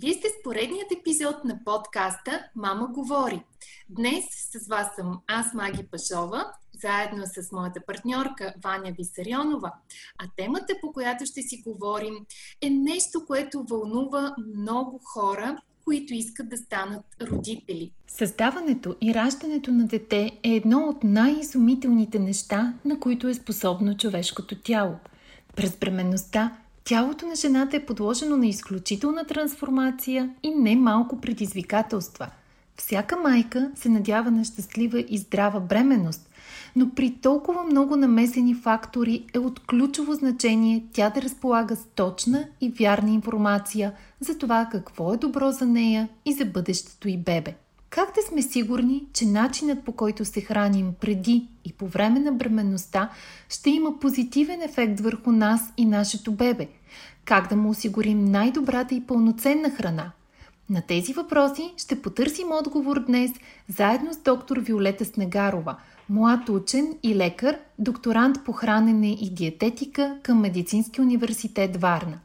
[0.00, 3.42] Вие сте с поредният епизод на подкаста Мама говори.
[3.88, 6.44] Днес с вас съм аз, Маги Пашова,
[6.80, 9.72] заедно с моята партньорка Ваня Висарионова.
[10.18, 12.14] А темата, по която ще си говорим,
[12.62, 17.92] е нещо, което вълнува много хора, които искат да станат родители.
[18.06, 24.62] Създаването и раждането на дете е едно от най-изумителните неща, на които е способно човешкото
[24.62, 24.94] тяло.
[25.56, 26.56] През бременността
[26.88, 32.30] Тялото на жената е подложено на изключителна трансформация и не малко предизвикателства.
[32.76, 36.30] Всяка майка се надява на щастлива и здрава бременност,
[36.76, 42.44] но при толкова много намесени фактори е от ключово значение тя да разполага с точна
[42.60, 47.54] и вярна информация за това какво е добро за нея и за бъдещето и бебе.
[47.90, 52.32] Как да сме сигурни, че начинът по който се храним преди и по време на
[52.32, 53.10] бременността
[53.48, 56.68] ще има позитивен ефект върху нас и нашето бебе?
[57.28, 60.10] Как да му осигурим най-добрата и пълноценна храна?
[60.70, 63.30] На тези въпроси ще потърсим отговор днес
[63.68, 65.76] заедно с доктор Виолета Снегарова,
[66.08, 72.18] млад учен и лекар, докторант по хранене и диететика към Медицински университет Варна.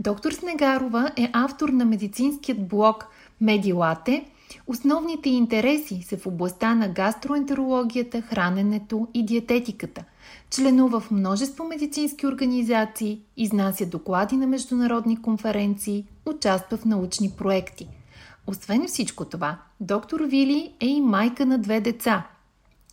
[0.00, 3.06] Доктор Снегарова е автор на медицинският блог
[3.40, 4.26] Медилате–
[4.66, 10.04] Основните интереси са в областта на гастроентерологията, храненето и диететиката.
[10.50, 17.88] Членува в множество медицински организации, изнася доклади на международни конференции, участва в научни проекти.
[18.46, 22.26] Освен всичко това, доктор Вили е и майка на две деца.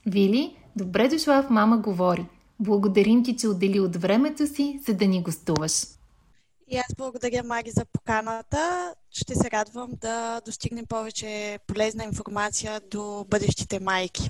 [0.05, 2.25] Вили, добре дошла в Мама говори.
[2.59, 5.85] Благодарим ти, че отдели от времето си, за да ни гостуваш.
[6.67, 8.93] И аз благодаря, Мари, за поканата.
[9.11, 14.29] Ще се радвам да достигнем повече полезна информация до бъдещите майки.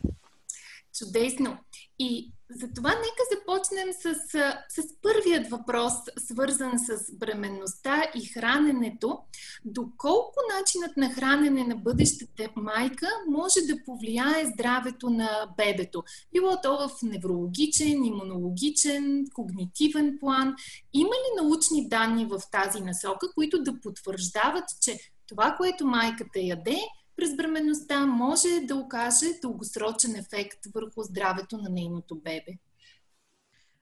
[0.98, 1.58] Чудесно!
[2.00, 4.30] И затова нека започнем с,
[4.70, 9.20] с първият въпрос, свързан с бременността и храненето.
[9.66, 16.04] Доколко начинът на хранене на бъдещата майка може да повлияе здравето на бебето?
[16.34, 20.56] Било то в неврологичен, имунологичен, когнитивен план.
[20.94, 26.78] Има ли научни данни в тази насока, които да потвърждават, че това, което майката яде,
[27.16, 32.52] през бременността може да окаже дългосрочен ефект върху здравето на нейното бебе.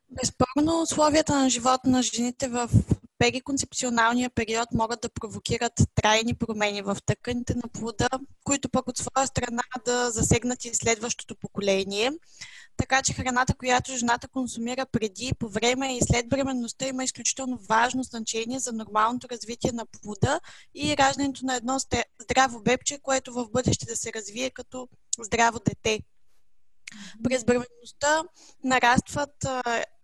[0.09, 2.69] Безспорно, условията на живота на жените в
[3.18, 8.09] периконцепционалния период могат да провокират трайни промени в тъканите на плода,
[8.44, 12.12] които пък от своя страна да засегнат и следващото поколение.
[12.77, 18.03] Така че храната, която жената консумира преди, по време и след бременността има изключително важно
[18.03, 20.39] значение за нормалното развитие на плода
[20.75, 21.77] и раждането на едно
[22.21, 24.87] здраво бебче, което в бъдеще да се развие като
[25.19, 25.99] здраво дете.
[27.23, 28.23] През бременността
[28.63, 29.45] нарастват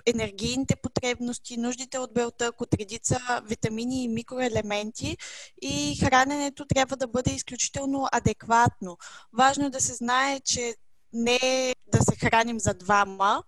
[0.06, 5.18] енергийните потребности, нуждите от белтък, от редица витамини и микроелементи
[5.62, 8.98] и храненето трябва да бъде изключително адекватно.
[9.34, 10.76] Важно е да се знае, че
[11.18, 13.44] не е да се храним за двама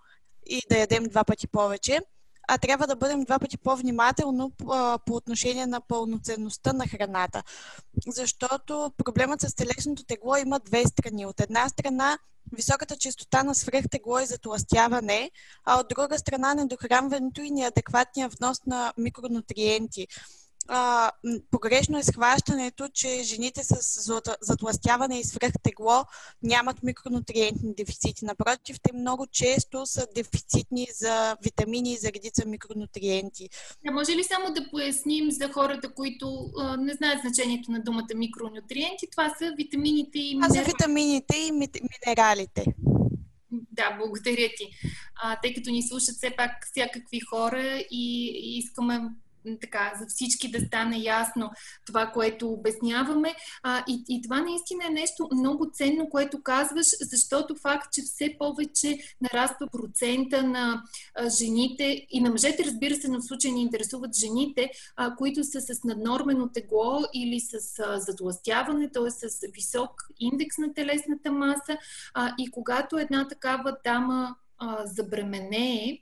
[0.46, 2.00] и да ядем два пъти повече,
[2.48, 4.52] а трябва да бъдем два пъти по-внимателно
[5.06, 7.44] по отношение на пълноценността на храната.
[8.08, 11.26] Защото проблемът с телесното тегло има две страни.
[11.26, 12.18] От една страна
[12.56, 15.32] високата частота на свръхтегло и затластяване,
[15.66, 20.08] а от друга страна недохранването и неадекватния внос на микронутриенти
[20.70, 21.12] а,
[21.52, 24.04] погрешно е схващането, че жените с
[24.42, 26.06] затластяване и свръхтегло
[26.44, 28.26] нямат микронутриентни дефицити.
[28.26, 33.50] Напротив, те много често са дефицитни за витамини и за редица микронутриенти.
[33.88, 38.16] А може ли само да поясним за хората, които а, не знаят значението на думата
[38.16, 39.08] микронутриенти?
[39.12, 40.60] Това са витамините и минералите.
[40.60, 42.66] А за витамините и минералите.
[43.52, 44.70] Да, благодаря ти.
[45.16, 49.02] А, тъй като ни слушат все пак всякакви хора и, и искаме
[49.62, 51.52] така, за всички да стане ясно
[51.86, 53.36] това, което обясняваме.
[53.64, 58.36] А, и, и това наистина е нещо много ценно, което казваш, защото факт, че все
[58.40, 60.84] повече нараства процента на
[61.16, 65.44] а, жените и на мъжете, разбира се, но в случай ни интересуват жените, а, които
[65.44, 69.12] са с наднормено тегло или с а, затластяване, т.е.
[69.12, 71.78] с висок индекс на телесната маса.
[72.14, 76.00] А, и когато една такава дама а, забременее,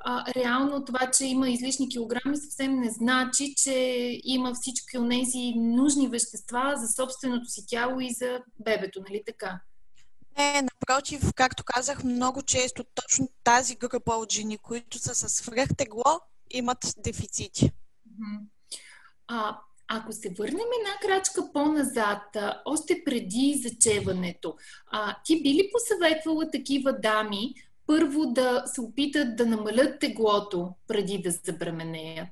[0.00, 3.72] а, реално това, че има излишни килограми, съвсем не значи, че
[4.24, 9.60] има всички от тези нужни вещества за собственото си тяло и за бебето, нали така?
[10.38, 16.20] Не, напротив, както казах, много често точно тази група от жени, които са с свръхтегло,
[16.50, 17.72] имат дефицити.
[19.28, 19.58] А,
[19.88, 24.56] ако се върнем една крачка по-назад, още преди зачеването,
[24.86, 27.54] а, ти би ли посъветвала такива дами
[27.88, 32.28] първо да се опитат да намалят теглото преди да забременеят?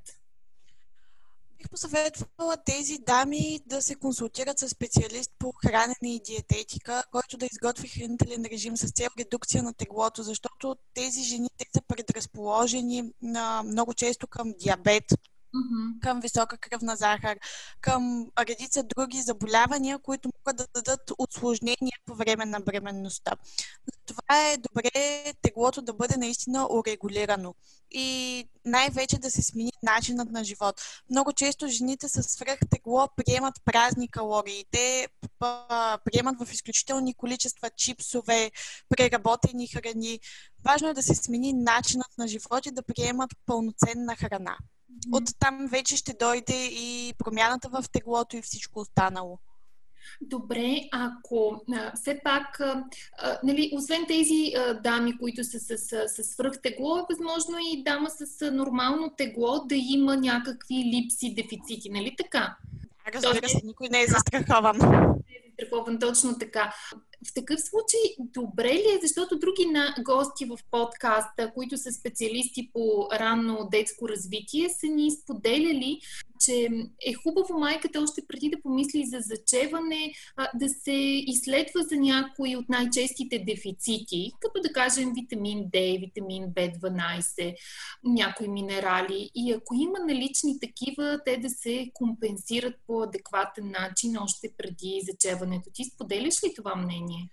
[1.59, 7.49] Бих посъветвала тези дами да се консултират с специалист по хранене и диететика, който да
[7.53, 13.63] изготви хранителен режим с цел редукция на теглото, защото тези жени те са предразположени на,
[13.63, 15.05] много често към диабет,
[16.03, 17.39] към висока кръвна захар,
[17.81, 23.33] към редица други заболявания, които могат да дадат осложнения по време на бременността.
[23.95, 27.55] Затова е добре теглото да бъде наистина урегулирано
[27.91, 30.81] и най-вече да се смени начинът на живот.
[31.11, 34.65] Много често жените с свръхтегло приемат празни калории.
[34.71, 35.09] Те
[36.05, 38.51] приемат в изключителни количества чипсове,
[38.89, 40.21] преработени храни.
[40.65, 44.57] Важно е да се смени начинът на живот и да приемат пълноценна храна.
[45.13, 49.39] От там вече ще дойде и промяната в теглото и всичко останало.
[50.21, 52.85] Добре, ако а, все пак, а,
[53.45, 58.11] нали, освен тези а, дами, които са с, с, с свръхтегло, е възможно и дама
[58.11, 62.57] с нормално тегло да има някакви липси, дефицити, нали така?
[63.15, 64.77] Разбира се, никой не е застрахован.
[64.79, 66.75] Не е застрахован, точно така.
[67.29, 72.71] В такъв случай, добре ли е, защото други на гости в подкаста, които са специалисти
[72.73, 76.01] по ранно детско развитие, са ни споделяли,
[76.41, 76.69] че
[77.07, 80.13] е хубаво майката още преди да помисли за зачеване,
[80.55, 80.93] да се
[81.27, 87.55] изследва за някои от най-честите дефицити, като да кажем витамин D, витамин B12,
[88.05, 89.31] някои минерали.
[89.35, 95.71] И ако има налични такива, те да се компенсират по адекватен начин още преди зачеването.
[95.75, 97.31] Ти споделяш ли това мнение?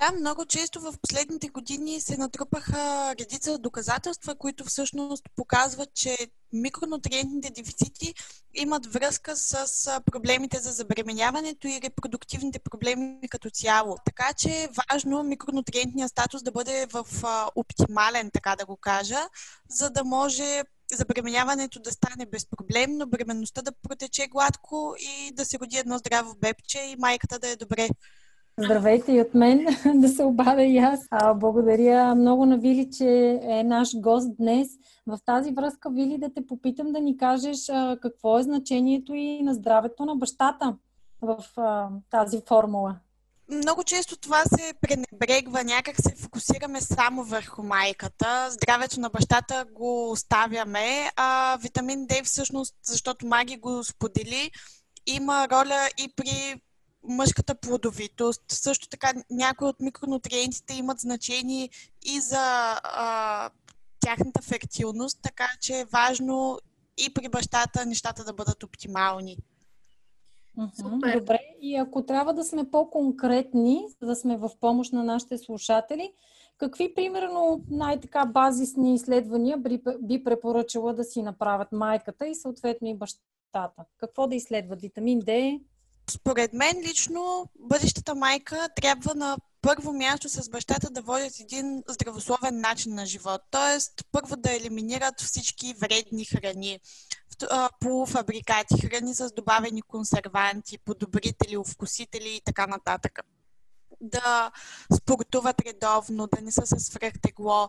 [0.00, 6.16] Да, много често в последните години се натрупаха редица доказателства, които всъщност показват, че
[6.52, 8.14] микронутриентните дефицити
[8.54, 13.96] имат връзка с проблемите за забременяването и репродуктивните проблеми като цяло.
[14.04, 17.06] Така че е важно микронутриентния статус да бъде в
[17.54, 19.20] оптимален, така да го кажа,
[19.68, 20.62] за да може
[20.92, 26.78] забременяването да стане безпроблемно, бременността да протече гладко и да се роди едно здраво бебче
[26.78, 27.88] и майката да е добре.
[28.58, 31.00] Здравейте и от мен, да се обадя и аз.
[31.10, 34.68] А, благодаря много на Вили, че е наш гост днес.
[35.06, 39.42] В тази връзка, Вили, да те попитам да ни кажеш а, какво е значението и
[39.42, 40.76] на здравето на бащата
[41.22, 42.96] в а, тази формула.
[43.52, 48.50] Много често това се пренебрегва, някак се фокусираме само върху майката.
[48.50, 54.50] Здравето на бащата го оставяме, а витамин D всъщност, защото Маги го сподели,
[55.06, 56.60] има роля и при
[57.02, 58.42] мъжката плодовитост.
[58.48, 61.68] Също така някои от микронутриентите имат значение
[62.02, 63.50] и за а,
[64.00, 66.58] тяхната фертилност, така че е важно
[67.06, 69.36] и при бащата нещата да бъдат оптимални.
[70.80, 71.18] Супер.
[71.18, 76.12] Добре, и ако трябва да сме по-конкретни, за да сме в помощ на нашите слушатели,
[76.58, 82.96] какви, примерно, най-така базисни изследвания би, би препоръчала да си направят майката и съответно и
[82.96, 83.84] бащата?
[83.98, 84.80] Какво да изследват?
[84.80, 85.60] Витамин D?
[86.10, 92.60] Според мен лично бъдещата майка трябва на първо място с бащата да водят един здравословен
[92.60, 93.40] начин на живот.
[93.50, 96.80] Тоест, първо да елиминират всички вредни храни,
[97.80, 103.18] полуфабрикати, храни с добавени консерванти, подобрители, вкусители и така нататък.
[104.00, 104.50] Да
[104.96, 107.68] спортуват редовно, да не са с свръхтегло,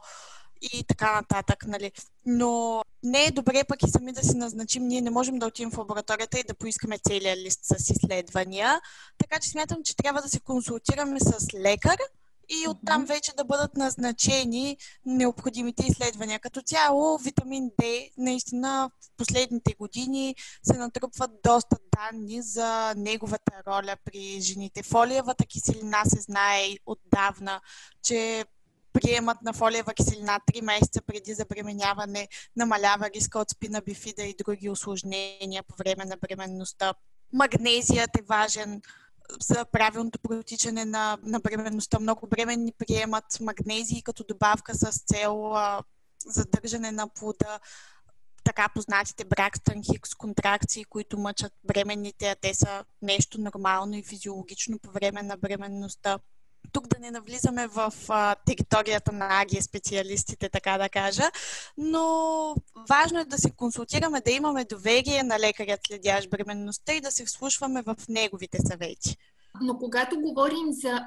[0.61, 1.65] и така нататък.
[1.67, 1.91] Нали.
[2.25, 4.87] Но не е добре пък и сами да си назначим.
[4.87, 8.81] Ние не можем да отидем в лабораторията и да поискаме целият лист с изследвания.
[9.17, 11.97] Така че смятам, че трябва да се консултираме с лекар
[12.51, 16.39] и оттам вече да бъдат назначени необходимите изследвания.
[16.39, 23.95] Като цяло, витамин D, наистина в последните години се натрупват доста данни за неговата роля
[24.05, 24.83] при жените.
[24.83, 27.61] Фолиевата киселина се знае отдавна,
[28.03, 28.45] че
[28.93, 34.69] приемат на фолиева киселина 3 месеца преди забременяване намалява риска от спина бифида и други
[34.69, 36.93] осложнения по време на бременността.
[37.33, 38.81] Магнезият е важен
[39.41, 41.99] за правилното протичане на, на бременността.
[41.99, 45.83] Много бременни приемат магнезии като добавка с цел а,
[46.25, 47.59] задържане на плода
[48.43, 54.79] така познатите Бракстън Хикс контракции, които мъчат бременните, а те са нещо нормално и физиологично
[54.79, 56.19] по време на бременността
[56.71, 61.23] тук да не навлизаме в а, територията на АГИ специалистите, така да кажа,
[61.77, 62.55] но
[62.89, 67.25] важно е да се консултираме, да имаме доверие на лекарят следящ бременността и да се
[67.25, 69.17] вслушваме в неговите съвети.
[69.61, 71.05] Но когато говорим за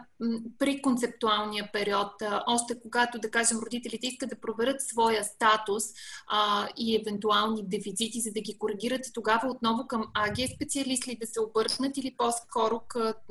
[0.58, 2.12] преконцептуалния период,
[2.46, 5.84] още когато, да кажем, родителите искат да проверят своя статус
[6.26, 11.26] а, и евентуални дефицити, за да ги коригират, тогава отново към АГ специалист ли да
[11.26, 12.80] се обърнат или по-скоро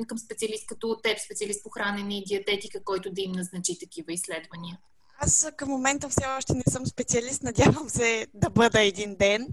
[0.08, 4.80] към специалист като теб, специалист по хранене и диететика, който да им назначи такива изследвания?
[5.20, 9.48] Аз към момента все още не съм специалист, надявам се да бъда един ден.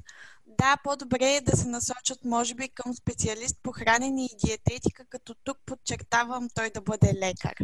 [0.59, 5.35] Да, по-добре е да се насочат, може би, към специалист по хранене и диететика, като
[5.45, 7.55] тук подчертавам той да бъде лекар.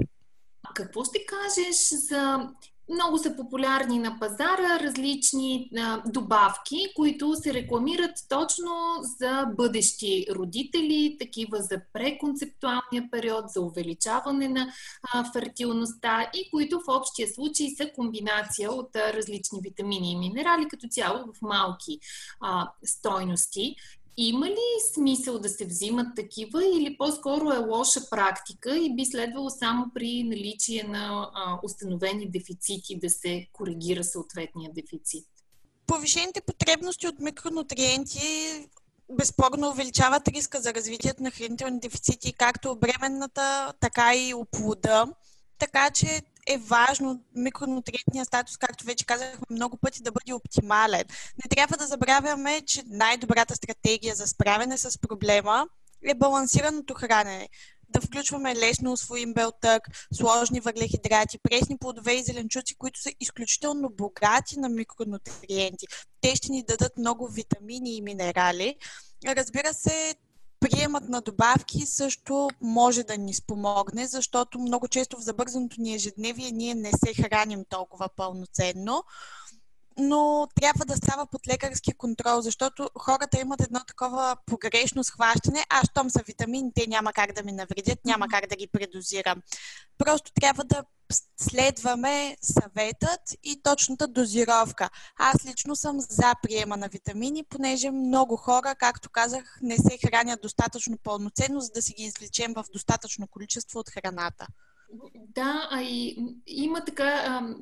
[0.74, 2.48] Какво ще кажеш за
[2.88, 8.72] много са популярни на пазара различни а, добавки, които се рекламират точно
[9.18, 14.72] за бъдещи родители, такива за преконцептуалния период, за увеличаване на
[15.12, 20.68] а, фертилността и които в общия случай са комбинация от а, различни витамини и минерали,
[20.68, 21.98] като цяло в малки
[22.40, 23.76] а, стойности.
[24.16, 29.50] Има ли смисъл да се взимат такива или по-скоро е лоша практика и би следвало
[29.50, 35.26] само при наличие на а, установени дефицити да се коригира съответния дефицит?
[35.86, 38.66] Повишените потребности от микронутриенти
[39.10, 45.06] безспорно увеличават риска за развитието на хранителни дефицити, както бременната, така и оплода.
[45.58, 51.04] Така че е важно микронутриентния статус, както вече казахме много пъти, да бъде оптимален.
[51.44, 55.66] Не трябва да забравяме, че най-добрата стратегия за справяне с проблема
[56.06, 57.48] е балансираното хранене.
[57.88, 59.82] Да включваме лесно усвоим белтък,
[60.14, 65.86] сложни въглехидрати, пресни плодове и зеленчуци, които са изключително богати на микронутриенти.
[66.20, 68.76] Те ще ни дадат много витамини и минерали.
[69.26, 70.14] Разбира се,
[70.60, 76.50] приемът на добавки също може да ни спомогне, защото много често в забързаното ни ежедневие
[76.50, 79.04] ние не се храним толкова пълноценно
[79.98, 85.84] но трябва да става под лекарски контрол, защото хората имат едно такова погрешно схващане, а
[85.84, 89.42] щом са витамини, те няма как да ми навредят, няма как да ги предозирам.
[89.98, 90.84] Просто трябва да
[91.40, 94.90] следваме съветът и точната дозировка.
[95.16, 100.42] Аз лично съм за приема на витамини, понеже много хора, както казах, не се хранят
[100.42, 104.46] достатъчно пълноценно, за да си ги извлечем в достатъчно количество от храната.
[105.14, 107.54] Да, а и има така а,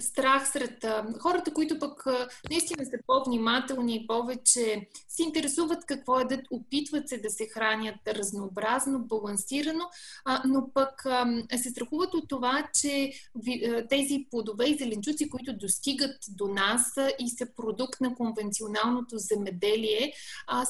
[0.00, 0.84] страх сред
[1.20, 2.06] хората, които пък
[2.50, 8.98] наистина са по-внимателни и повече се интересуват какво едат, опитват се да се хранят разнообразно,
[8.98, 9.84] балансирано,
[10.44, 11.06] но пък
[11.56, 13.12] се страхуват от това, че
[13.88, 16.82] тези плодове и зеленчуци, които достигат до нас
[17.18, 20.12] и са продукт на конвенционалното земеделие,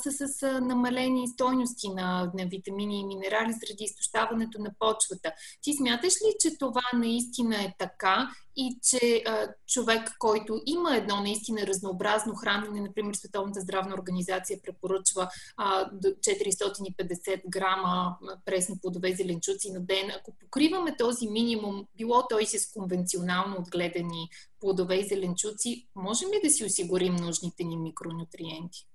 [0.03, 5.33] са с намалени стойности на, на витамини и минерали заради изтощаването на почвата.
[5.63, 11.21] Ти смяташ ли, че това наистина е така и че а, човек, който има едно
[11.21, 19.73] наистина разнообразно хранене, например Световната здравна организация препоръчва а, до 450 грама пресни плодове зеленчуци
[19.73, 24.29] на ден, ако покриваме този минимум, било той с конвенционално отгледани
[24.61, 28.87] плодове и зеленчуци, можем ли да си осигурим нужните ни микронутриенти?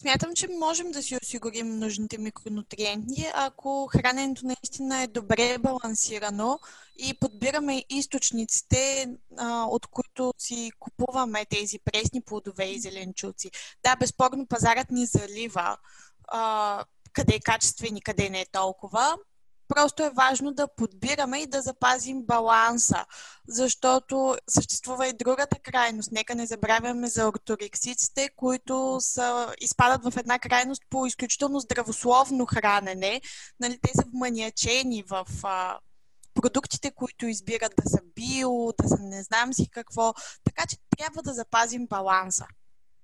[0.00, 6.58] Смятам, че можем да си осигурим нужните микронутриенти, ако храненето наистина е добре балансирано
[6.96, 9.08] и подбираме източниците,
[9.68, 13.50] от които си купуваме тези пресни плодове и зеленчуци.
[13.82, 15.76] Да, безспорно пазарът ни залива
[17.12, 19.16] къде е качествен къде не е толкова.
[19.68, 23.04] Просто е важно да подбираме и да запазим баланса,
[23.48, 26.12] защото съществува и другата крайност.
[26.12, 33.20] Нека не забравяме за орторексиците, които са, изпадат в една крайност по изключително здравословно хранене.
[33.60, 35.78] Нали, те са вманиачени в а,
[36.34, 40.14] продуктите, които избират да са био, да са не знам си какво.
[40.44, 42.46] Така че трябва да запазим баланса.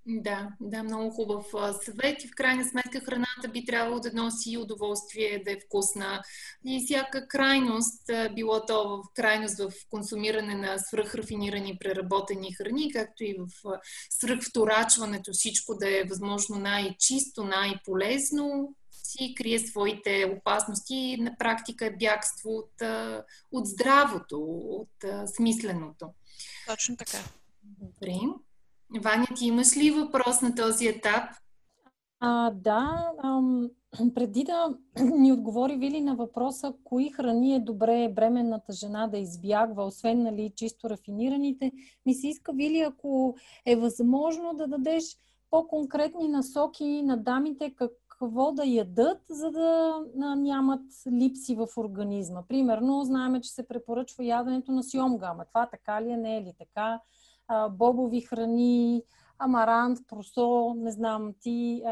[0.07, 1.47] Да, да, много хубав
[1.85, 6.23] съвет и в крайна сметка храната би трябвало да носи удоволствие, да е вкусна.
[6.65, 13.37] И всяка крайност, било то в крайност в консумиране на свръхрафинирани преработени храни, както и
[13.39, 13.81] в
[14.11, 21.97] свръхвторачването, всичко да е възможно най-чисто, най-полезно, си крие своите опасности и на практика е
[21.97, 22.83] бягство от,
[23.53, 25.05] от здравото, от
[25.37, 26.07] смисленото.
[26.67, 27.19] Точно така.
[27.63, 28.13] Добре.
[29.01, 31.25] Ваня, ти имаш ли въпрос на този етап?
[32.21, 33.71] А, да, ам,
[34.15, 39.85] преди да ни отговори Вили на въпроса, кои храни е добре бременната жена да избягва,
[39.85, 41.73] освен нали, чисто рафинираните,
[42.07, 43.37] ми се иска, Вили, ако
[43.67, 45.05] е възможно да дадеш
[45.51, 49.99] по-конкретни насоки на дамите какво да ядат, за да
[50.37, 52.43] нямат липси в организма.
[52.49, 55.45] Примерно, знаем, че се препоръчва яденето на сиомгама.
[55.45, 57.01] Това така ли е, не е ли така?
[57.71, 59.03] Бобови храни,
[59.39, 61.83] амарант, просо, не знам ти,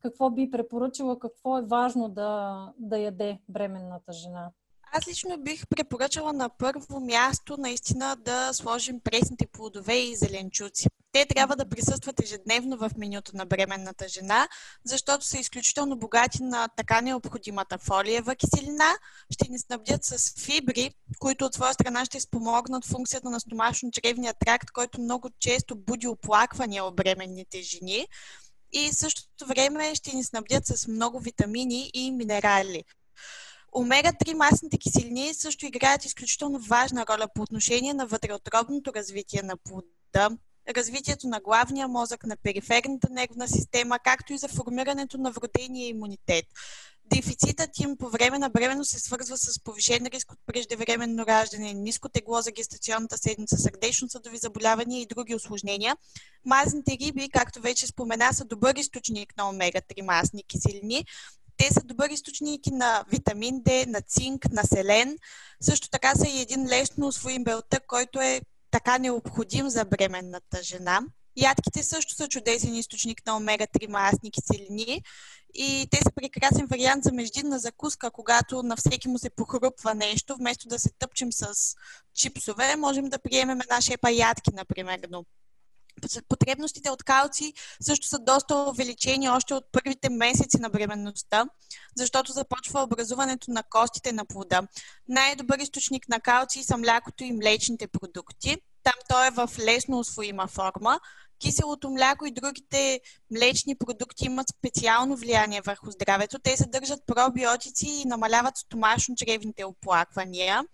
[0.00, 4.50] какво би препоръчала, какво е важно да, да яде бременната жена?
[4.94, 10.88] Аз лично бих препоръчала на първо място наистина да сложим пресните плодове и зеленчуци.
[11.12, 14.48] Те трябва да присъстват ежедневно в менюто на бременната жена,
[14.84, 18.96] защото са изключително богати на така необходимата фолиева киселина,
[19.30, 24.70] ще ни снабдят с фибри, които от своя страна ще спомогнат функцията на стомашно-чревния тракт,
[24.70, 28.06] който много често буди оплаквания от бременните жени
[28.72, 32.84] и същото време ще ни снабдят с много витамини и минерали.
[33.74, 40.36] Омега-3 масните киселини също играят изключително важна роля по отношение на вътреотробното развитие на плода,
[40.76, 46.44] развитието на главния мозък, на периферната нервна система, както и за формирането на вродения имунитет.
[47.04, 52.08] Дефицитът им по време на бременно се свързва с повишен риск от преждевременно раждане, ниско
[52.08, 55.96] тегло за гестационната седмица, сърдечно-съдови заболявания и други осложнения.
[56.44, 61.04] Мазните риби, както вече спомена, са добър източник на омега-3 масни киселини,
[61.56, 65.18] те са добър източник на витамин D, на цинк, на селен.
[65.60, 68.40] Също така са и един лесно усвоим белтък, който е
[68.70, 71.00] така необходим за бременната жена.
[71.36, 75.02] Ядките също са чудесен източник на омега-3 масни киселини
[75.54, 80.36] и те са прекрасен вариант за междинна закуска, когато на всеки му се похрупва нещо,
[80.36, 81.74] вместо да се тъпчем с
[82.14, 85.00] чипсове, можем да приемем една шепа ядки, например.
[86.28, 91.46] Потребностите от калци също са доста увеличени още от първите месеци на бременността,
[91.96, 94.62] защото започва образуването на костите на плода.
[95.08, 98.56] Най-добър източник на калци са млякото и млечните продукти.
[98.82, 101.00] Там той е в лесно усвоима форма.
[101.38, 106.38] Киселото мляко и другите млечни продукти имат специално влияние върху здравето.
[106.38, 110.64] Те съдържат пробиотици и намаляват стомашно-чревните оплаквания.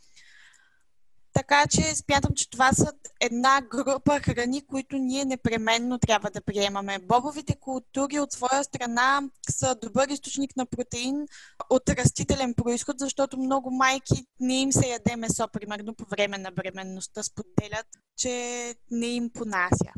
[1.38, 6.98] Така че смятам, че това са една група храни, които ние непременно трябва да приемаме.
[6.98, 11.26] Бобовите култури от своя страна са добър източник на протеин
[11.70, 16.50] от растителен происход, защото много майки не им се яде месо, примерно по време на
[16.50, 19.92] бременността, споделят, че не им понася.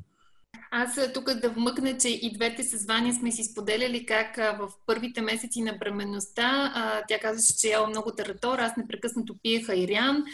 [0.73, 5.21] Аз тук да вмъкна, че и двете с Ваня сме си споделяли как в първите
[5.21, 6.73] месеци на бременността
[7.09, 10.25] тя казваше, че е яла много таратор, аз непрекъснато пия хайрян.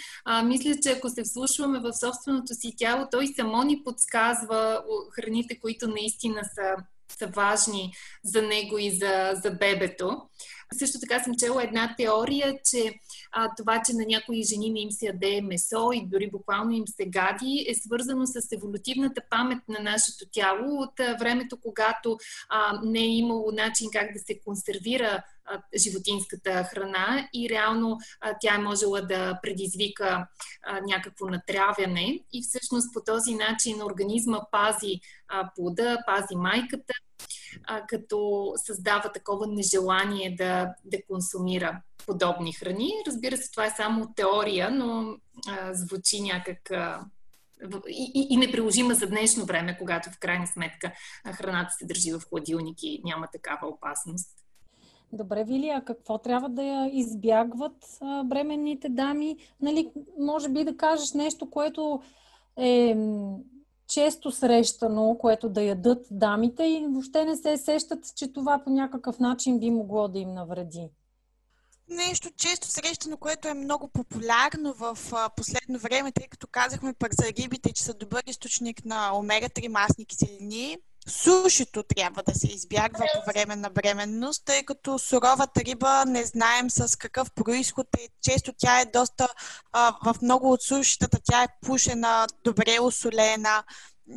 [0.44, 4.82] Мисля, че ако се вслушваме в собственото си тяло, той само ни подсказва
[5.14, 6.76] храните, които наистина са
[7.18, 7.92] са важни
[8.24, 10.22] за него и за, за бебето.
[10.78, 12.94] Също така съм чела една теория, че
[13.32, 16.84] а, това, че на някои жени не им се яде месо и дори буквално им
[16.86, 22.80] се гади, е свързано с еволютивната памет на нашето тяло от а, времето, когато а,
[22.84, 25.22] не е имало начин как да се консервира
[25.76, 30.26] животинската храна и реално а, тя е можела да предизвика
[30.62, 36.94] а, някакво натрявяне и всъщност по този начин организма пази а, плода, пази майката,
[37.64, 42.90] а, като създава такова нежелание да, да консумира подобни храни.
[43.06, 45.16] Разбира се, това е само теория, но
[45.48, 47.00] а, звучи някак а,
[47.88, 50.92] и, и, и неприложима за днешно време, когато в крайна сметка
[51.32, 54.30] храната се държи в хладилник и няма такава опасност.
[55.12, 59.36] Добре, Вилия, какво трябва да я избягват а, бременните дами?
[59.60, 62.02] Нали, може би да кажеш нещо, което
[62.56, 62.96] е
[63.88, 69.18] често срещано, което да ядат дамите и въобще не се сещат, че това по някакъв
[69.18, 70.90] начин би могло да им навреди.
[71.88, 74.98] Нещо често срещано, което е много популярно в
[75.36, 80.06] последно време, тъй като казахме пък за рибите, че са добър източник на омега-3 масни
[80.06, 80.78] киселини.
[81.08, 86.70] Сушито трябва да се избягва по време на бременност, тъй като суровата риба не знаем
[86.70, 88.08] с какъв происход е.
[88.22, 89.28] Често тя е доста,
[89.72, 93.64] а, в много от сушитата тя е пушена, добре осолена,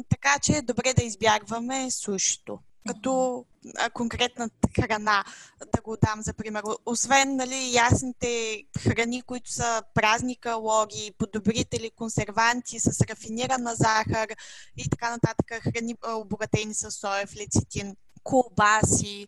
[0.09, 3.45] така че е добре да избягваме сушито като
[3.93, 5.23] конкретна храна,
[5.75, 6.63] да го дам за пример.
[6.85, 14.27] Освен нали, ясните храни, които са празни калории, подобрители, консерванти с рафинирана захар
[14.77, 19.27] и така нататък, храни обогатени с соев, лецитин, колбаси,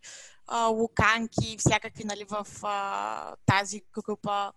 [0.70, 2.48] луканки, всякакви нали, в
[3.46, 4.52] тази група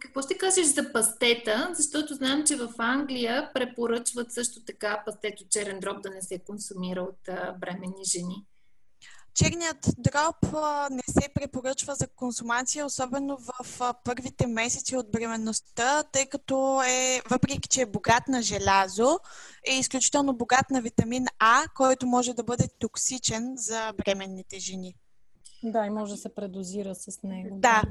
[0.00, 1.70] какво ще кажеш за пастета?
[1.74, 7.02] Защото знам, че в Англия препоръчват също така пастето черен дроб да не се консумира
[7.02, 8.44] от а, бременни жени.
[9.34, 10.36] Черният дроб
[10.90, 17.68] не се препоръчва за консумация, особено в първите месеци от бременността, тъй като е, въпреки
[17.68, 19.18] че е богат на желязо,
[19.70, 24.94] е изключително богат на витамин А, който може да бъде токсичен за бременните жени.
[25.62, 27.58] Да, и може да се предозира с него.
[27.60, 27.82] Да,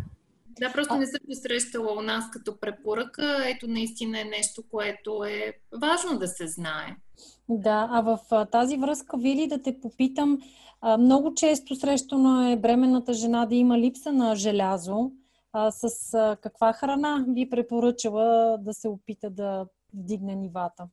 [0.60, 0.98] Да, просто а...
[0.98, 3.50] не съм посрещала у нас като препоръка.
[3.50, 6.96] Ето наистина е нещо, което е важно да се знае.
[7.50, 10.40] Да, а в тази връзка, Вили, да те попитам,
[11.00, 15.12] много често срещано е бременната жена да има липса на желязо.
[15.70, 20.88] С каква храна би препоръчала да се опита да вдигне нивата?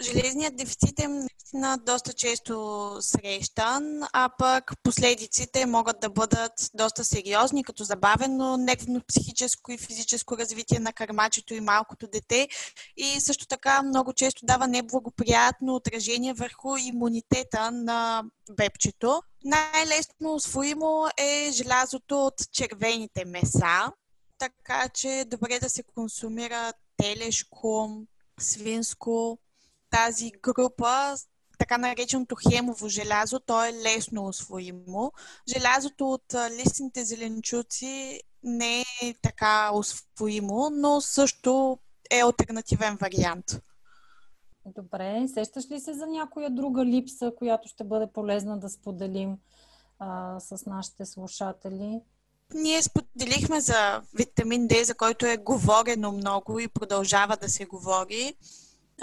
[0.00, 7.64] Железният дефицит е наистина доста често срещан, а пък последиците могат да бъдат доста сериозни,
[7.64, 12.48] като забавено нервно психическо и физическо развитие на кърмачето и малкото дете
[12.96, 19.22] и също така много често дава неблагоприятно отражение върху имунитета на бебчето.
[19.44, 23.92] Най-лесно освоимо е желязото от червените меса,
[24.38, 28.02] така че добре да се консумира телешко,
[28.40, 29.38] свинско,
[29.92, 31.16] тази група,
[31.58, 35.12] така нареченото хемово желязо, то е лесно освоимо.
[35.56, 41.78] Желязото от листните зеленчуци не е така освоимо, но също
[42.10, 43.62] е альтернативен вариант.
[44.66, 49.38] Добре, сещаш ли се за някоя друга липса, която ще бъде полезна да споделим
[49.98, 52.00] а, с нашите слушатели?
[52.54, 58.34] Ние споделихме за витамин D, за който е говорено много и продължава да се говори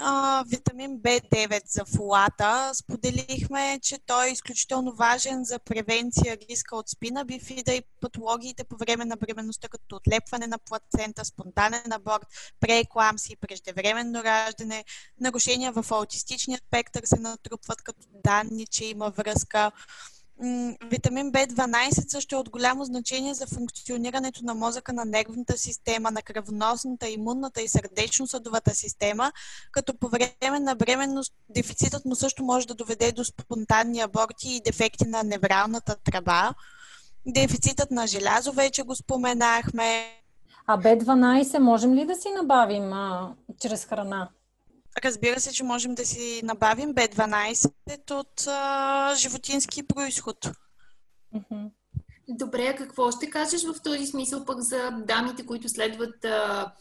[0.02, 2.70] а, витамин B9 за фолата.
[2.74, 8.76] Споделихме, че той е изключително важен за превенция риска от спина, бифида и патологиите по
[8.76, 12.26] време на бременността, като отлепване на плацента, спонтанен аборт,
[12.60, 14.84] преекламси, преждевременно раждане,
[15.20, 19.70] нарушения в аутистичния спектър се натрупват като данни, че има връзка
[20.84, 26.22] Витамин В12 също е от голямо значение за функционирането на мозъка, на нервната система, на
[26.22, 29.32] кръвоносната, имунната и сърдечно-съдовата система,
[29.72, 34.60] като по време на бременност дефицитът му също може да доведе до спонтанни аборти и
[34.60, 36.54] дефекти на невралната тръба.
[37.26, 40.06] Дефицитът на желязо вече го споменахме.
[40.66, 44.28] А B12 можем ли да си набавим а, чрез храна?
[45.04, 50.50] Разбира се, че можем да си набавим B12 от а, животински происход.
[52.28, 56.72] Добре, а какво ще кажеш в този смисъл пък за дамите, които следват а,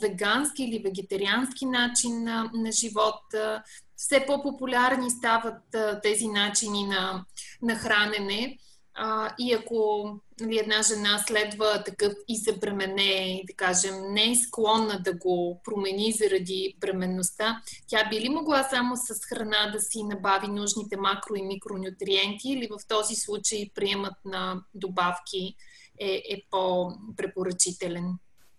[0.00, 3.34] вегански или вегетариански начин на, на живот?
[3.34, 3.62] А,
[3.96, 7.24] все по-популярни стават а, тези начини на,
[7.62, 8.58] на хранене.
[8.98, 14.34] А, и ако нали, една жена следва такъв и се бремене, да кажем, не е
[14.34, 20.02] склонна да го промени заради бременността, тя би ли могла само с храна да си
[20.02, 25.54] набави нужните макро- и микронутриенти или в този случай приемат на добавки
[26.00, 28.18] е, е по-препоръчителен?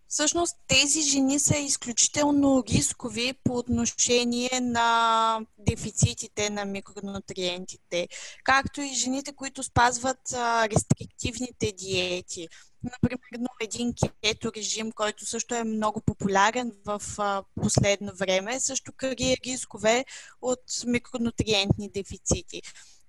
[0.10, 8.08] Всъщност тези жени са изключително рискови по отношение на дефицитите на микронутриентите,
[8.44, 10.20] както и жените, които спазват
[10.72, 12.48] рестриктивните диети.
[12.84, 13.20] Например,
[13.62, 13.94] един
[14.24, 17.02] кето режим, който също е много популярен в
[17.62, 20.06] последно време, също крие рискове
[20.42, 22.62] от микронутриентни дефицити.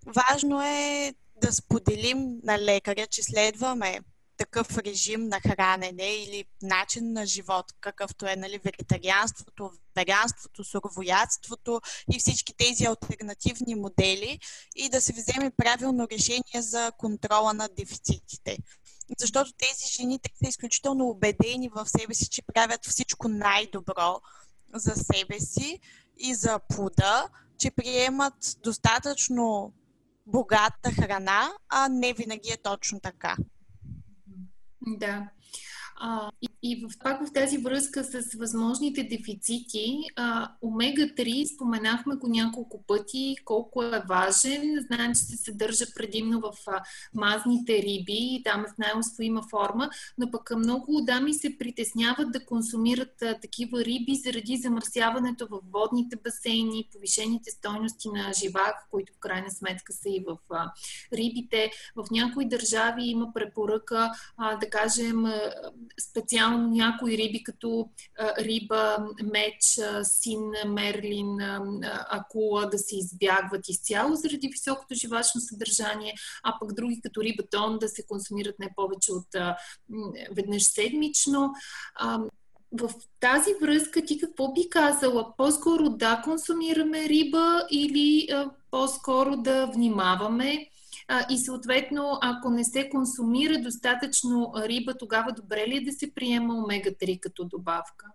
[0.06, 4.00] Важно е да споделим на лекаря, че следваме
[4.38, 11.80] такъв режим на хранене или начин на живот, какъвто е нали, вегетарианството, веганството, суровоядството
[12.12, 14.40] и всички тези альтернативни модели
[14.76, 18.58] и да се вземе правилно решение за контрола на дефицитите.
[19.18, 24.20] Защото тези жени те са изключително убедени в себе си, че правят всичко най-добро
[24.74, 25.80] за себе си
[26.18, 29.72] и за плода, че приемат достатъчно
[30.26, 33.36] богата храна, а не винаги е точно така.
[34.80, 35.30] Да.
[36.00, 42.28] А, и, и в, пак в тази връзка с възможните дефицити, а, омега-3 споменахме го
[42.28, 44.86] няколко пъти, колко е важен.
[44.86, 46.82] Знаем, че се съдържа предимно в а,
[47.14, 52.44] мазните риби и там е в най-освоима форма, но пък много дами се притесняват да
[52.44, 59.18] консумират а, такива риби заради замърсяването в водните басейни, повишените стойности на живак, които в
[59.18, 60.72] крайна сметка са и в а,
[61.12, 61.70] рибите.
[61.96, 65.24] В някои държави има препоръка, а, да кажем,
[66.10, 67.88] специално някои риби, като
[68.38, 71.36] риба, меч, син, мерлин,
[72.10, 77.78] акула да се избягват изцяло заради високото живачно съдържание, а пък други като риба тон
[77.78, 79.56] да се консумират не повече от
[80.36, 81.52] веднъж седмично.
[82.72, 85.36] В тази връзка ти какво би казала?
[85.36, 88.28] По-скоро да консумираме риба или
[88.70, 90.66] по-скоро да внимаваме?
[91.30, 96.54] И съответно, ако не се консумира достатъчно риба, тогава добре ли е да се приема
[96.54, 98.06] омега-3 като добавка?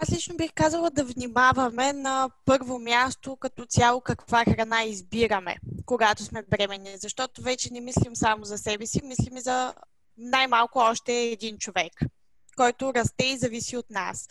[0.00, 6.22] Аз лично бих казала да внимаваме на първо място като цяло каква храна избираме, когато
[6.22, 9.74] сме бремени, защото вече не мислим само за себе си, мислим и за
[10.16, 11.92] най-малко още един човек,
[12.56, 14.28] който расте и зависи от нас.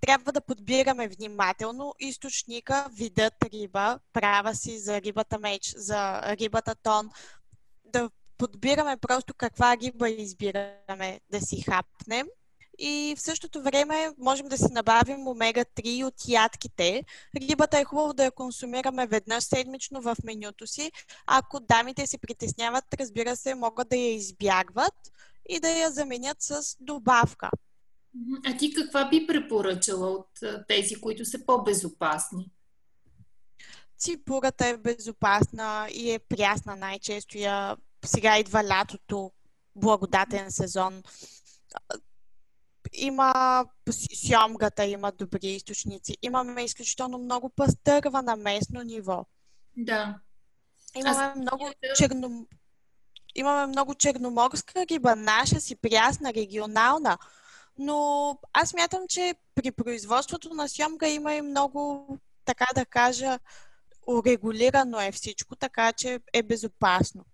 [0.00, 7.10] Трябва да подбираме внимателно източника, видът риба, права си за рибата меч, за рибата тон,
[7.84, 12.26] да подбираме просто каква риба избираме да си хапнем
[12.78, 17.04] и в същото време можем да си набавим омега-3 от ядките.
[17.36, 20.92] Рибата е хубаво да я консумираме веднъж седмично в менюто си.
[21.26, 24.94] Ако дамите се притесняват, разбира се, могат да я избягват
[25.48, 27.50] и да я заменят с добавка.
[28.46, 30.28] А ти каква би препоръчала от
[30.68, 32.50] тези, които са по-безопасни?
[33.98, 37.38] Ципурата е безопасна и е прясна най-често.
[37.38, 37.76] Я...
[38.04, 39.32] Сега идва лятото,
[39.76, 41.02] благодатен сезон
[42.94, 43.64] има
[44.26, 46.16] сьомгата, има добри източници.
[46.22, 49.26] Имаме изключително много пастърва на местно ниво.
[49.76, 50.18] Да.
[50.96, 51.36] Имаме Аз...
[51.36, 52.46] много черно...
[53.34, 57.18] Имаме много черноморска риба, наша си прясна, регионална.
[57.78, 62.06] Но аз мятам, че при производството на сьомга има и много,
[62.44, 63.38] така да кажа,
[64.06, 67.24] урегулирано е всичко, така че е безопасно.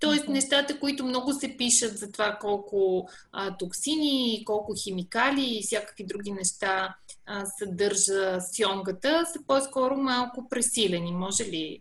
[0.00, 6.04] Тоест, нещата, които много се пишат за това колко а, токсини, колко химикали и всякакви
[6.04, 11.12] други неща а, съдържа сьонгата, са по-скоро малко пресилени.
[11.12, 11.80] Може ли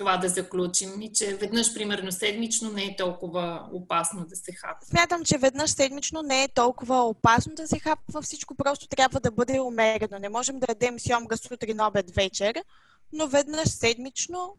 [0.00, 4.86] това да заключим и че веднъж, примерно, седмично не е толкова опасно да се хапва?
[4.86, 8.22] Смятам, че веднъж седмично не е толкова опасно да се хапва.
[8.22, 10.18] Всичко просто трябва да бъде умерено.
[10.18, 12.64] Не можем да ядем сьомга сутрин, обед, вечер,
[13.12, 14.56] но веднъж седмично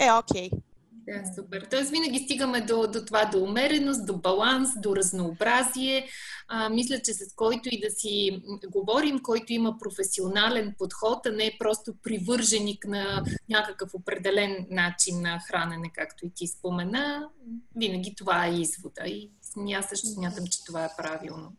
[0.00, 0.50] е окей.
[0.50, 0.62] Okay.
[1.06, 1.66] Да, супер.
[1.70, 6.08] Тоест винаги стигаме до, до това, до умереност, до баланс, до разнообразие.
[6.48, 11.46] А, мисля, че с който и да си говорим, който има професионален подход, а не
[11.46, 17.28] е просто привърженик на някакъв определен начин на хранене, както и ти спомена,
[17.76, 19.02] винаги това е извода.
[19.06, 19.30] И
[19.76, 21.52] аз също смятам, че това е правилно.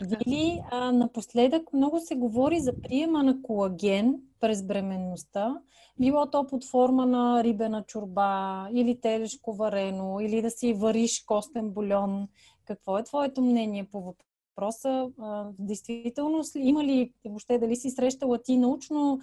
[0.00, 5.60] Вили, а, напоследък много се говори за приема на колаген през бременността,
[6.00, 11.70] било то под форма на рибена чорба или телешко варено, или да си вариш костен
[11.70, 12.28] бульон.
[12.64, 15.10] Какво е твоето мнение по въпроса?
[15.18, 19.20] А, действително, има ли, въобще дали си срещала ти научно,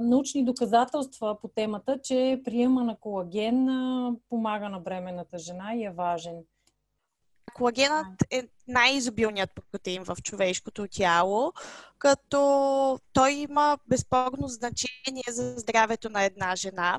[0.00, 3.68] научни доказателства по темата, че приема на колаген
[4.28, 6.44] помага на бременната жена и е важен?
[7.54, 11.52] Колагенът е най-изобилният протеин в човешкото тяло,
[11.98, 16.98] като той има безспорно значение за здравето на една жена.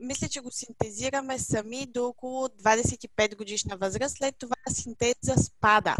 [0.00, 4.16] Мисля, че го синтезираме сами до около 25 годишна възраст.
[4.16, 5.96] След това синтеза спада.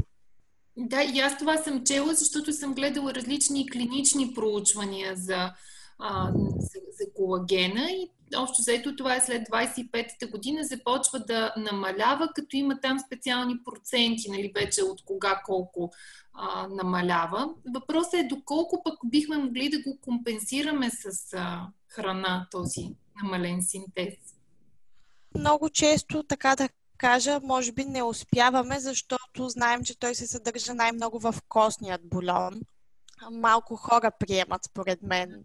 [0.76, 5.52] Да, и аз това съм чела, защото съм гледала различни клинични проучвания за,
[5.98, 12.28] а, за, за колагена и общо заето това е след 25-та година, започва да намалява,
[12.34, 15.92] като има там специални проценти, нали, вече от кога колко
[16.34, 17.48] а, намалява.
[17.74, 22.88] Въпросът е доколко пък бихме могли да го компенсираме с а, храна, този
[23.22, 24.14] намален синтез.
[25.34, 30.74] Много често, така да кажа, може би не успяваме, защото знаем, че той се съдържа
[30.74, 32.60] най-много в костният бульон.
[33.30, 35.44] Малко хора приемат, според мен,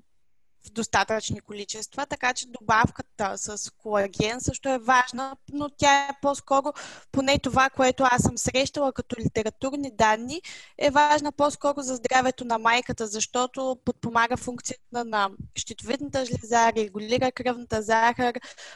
[0.65, 6.73] в достатъчни количества, така че добавката с колаген също е важна, но тя е по-скоро,
[7.11, 10.41] поне това, което аз съм срещала като литературни данни,
[10.77, 17.81] е важна по-скоро за здравето на майката, защото подпомага функцията на щитовидната жлеза, регулира кръвната
[17.81, 18.33] захар,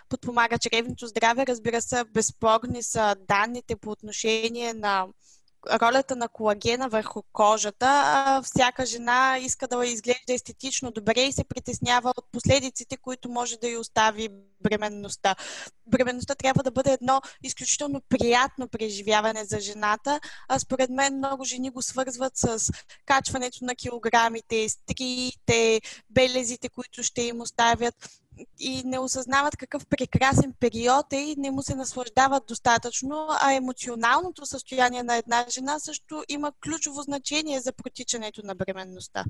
[0.10, 1.46] подпомага чревното здраве.
[1.48, 5.08] Разбира се, безспорни са данните по отношение на
[5.82, 8.42] ролята на колагена върху кожата.
[8.44, 13.68] Всяка жена иска да изглежда естетично добре и се притеснява от последиците, които може да
[13.68, 14.30] й остави
[14.62, 15.36] бременността.
[15.86, 21.70] Бременността трябва да бъде едно изключително приятно преживяване за жената, а според мен много жени
[21.70, 22.72] го свързват с
[23.06, 27.96] качването на килограмите, стриите, белезите, които ще им оставят
[28.60, 34.46] и не осъзнават какъв прекрасен период е и не му се наслаждават достатъчно, а емоционалното
[34.46, 39.24] състояние на една жена също има ключово значение за протичането на бременността.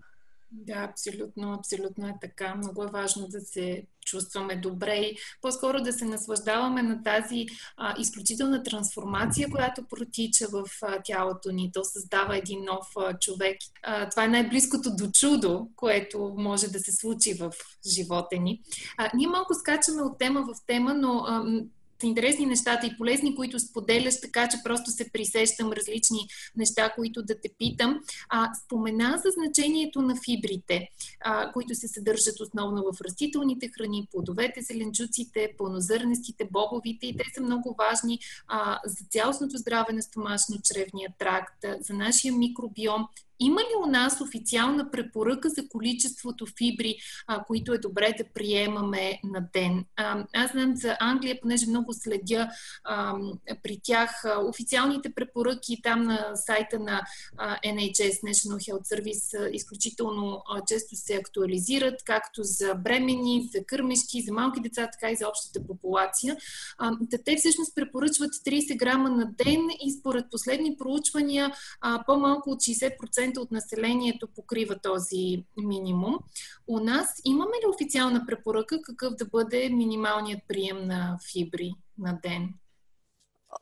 [0.51, 2.55] Да, абсолютно, абсолютно е така.
[2.55, 7.45] Много е важно да се чувстваме добре и по-скоро да се наслаждаваме на тази
[7.77, 11.71] а, изключителна трансформация, която протича в а, тялото ни.
[11.73, 13.57] То създава един нов а, човек.
[13.83, 17.51] А, това е най-близкото до чудо, което може да се случи в
[17.87, 18.61] живота ни.
[18.97, 21.43] А, ние малко скачаме от тема в тема, но а,
[22.05, 26.19] интересни нещата и полезни, които споделяш, така че просто се присещам различни
[26.55, 27.99] неща, които да те питам.
[28.29, 34.61] А, спомена за значението на фибрите, а, които се съдържат основно в растителните храни, плодовете,
[34.61, 41.65] зеленчуците, пълнозърнестите, бобовите и те са много важни а, за цялостното здраве на стомашно-чревния тракт,
[41.79, 43.07] за нашия микробиом
[43.39, 46.95] има ли у нас официална препоръка за количеството фибри,
[47.27, 49.85] а, които е добре да приемаме на ден?
[49.95, 52.49] А, аз знам за Англия, понеже много следя
[52.83, 53.15] а,
[53.63, 57.01] при тях а, официалните препоръки там на сайта на
[57.37, 64.21] а, NHS, National Health Service, изключително а, често се актуализират, както за бремени, за кърмешки,
[64.21, 66.37] за малки деца, така и за общата популация.
[66.77, 66.91] А,
[67.25, 73.26] те всъщност препоръчват 30 грама на ден и според последни проучвания а, по-малко от 60%
[73.27, 76.15] 10% от населението покрива този минимум.
[76.67, 82.49] У нас имаме ли официална препоръка какъв да бъде минималният прием на фибри на ден?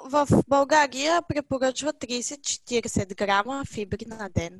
[0.09, 4.57] В България препоръчва 30-40 грама фибри на ден.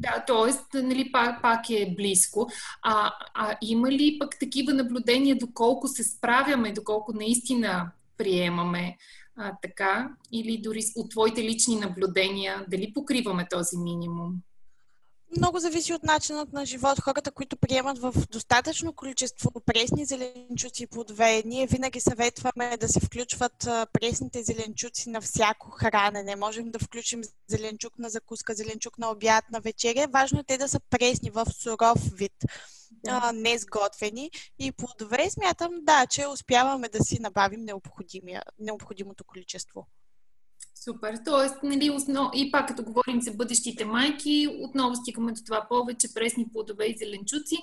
[0.00, 0.82] Да, т.е.
[0.82, 2.48] Нали, пак, пак е близко.
[2.82, 8.96] А, а има ли пък такива наблюдения, доколко се справяме, доколко наистина приемаме
[9.38, 14.34] а, така, или дори от твоите лични наблюдения, дали покриваме този минимум?
[15.36, 17.00] Много зависи от начинът на живот.
[17.00, 23.00] Хората, които приемат в достатъчно количество пресни зеленчуци и плодове, ние винаги съветваме да се
[23.00, 26.36] включват пресните зеленчуци на всяко хранене.
[26.36, 30.06] Можем да включим зеленчук на закуска, зеленчук на обяд, на вечеря.
[30.12, 32.32] Важно е те да са пресни в суров вид
[33.08, 34.30] а, не сготвени.
[34.58, 37.66] И плодове смятам, да, че успяваме да си набавим
[38.58, 39.86] необходимото количество.
[40.84, 41.18] Супер.
[41.24, 42.30] Тоест, нали, основ...
[42.34, 46.96] и пак като говорим за бъдещите майки, отново стигаме до това повече пресни плодове и
[46.98, 47.56] зеленчуци,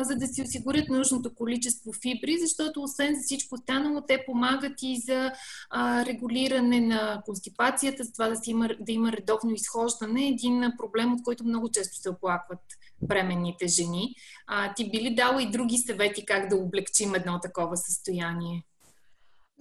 [0.00, 5.00] за да си осигурят нужното количество фибри, защото освен за всичко останало, те помагат и
[5.00, 5.32] за
[5.70, 10.28] а, регулиране на констипацията, за това да, си има, да има редовно изхождане.
[10.28, 12.60] Един проблем, от който много често се оплакват
[13.02, 14.14] бременните жени.
[14.46, 18.64] А, ти би ли дала и други съвети как да облегчим едно такова състояние?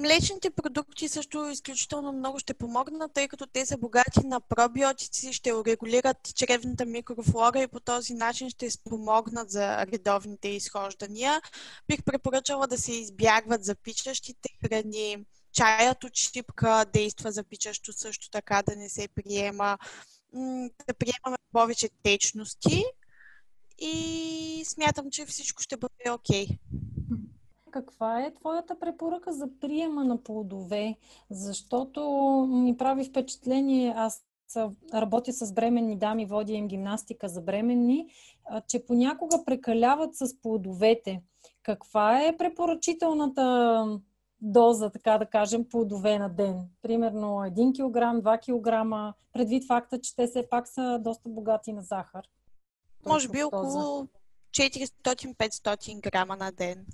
[0.01, 5.53] Млечните продукти също изключително много ще помогнат, тъй като те са богати на пробиотици, ще
[5.53, 11.41] урегулират чревната микрофлора и по този начин ще спомогнат за редовните изхождания.
[11.87, 15.17] Бих препоръчала да се избягват запичащите храни.
[15.53, 19.77] Чаят от шипка действа запичащо също така да не се приема.
[20.87, 22.85] Да приемаме повече течности
[23.77, 26.47] и смятам, че всичко ще бъде окей.
[26.47, 26.57] Okay.
[27.71, 30.95] Каква е твоята препоръка за приема на плодове?
[31.29, 32.01] Защото
[32.49, 34.25] ми прави впечатление, аз
[34.93, 38.07] работя с бременни дами, водя им гимнастика за бременни,
[38.67, 41.23] че понякога прекаляват с плодовете.
[41.63, 43.85] Каква е препоръчителната
[44.41, 46.69] доза, така да кажем, плодове на ден?
[46.81, 51.81] Примерно 1 кг, 2 кг, предвид факта, че те все пак са доста богати на
[51.81, 52.27] захар.
[53.05, 54.07] Може би около
[54.51, 56.85] 400-500 грама на ден.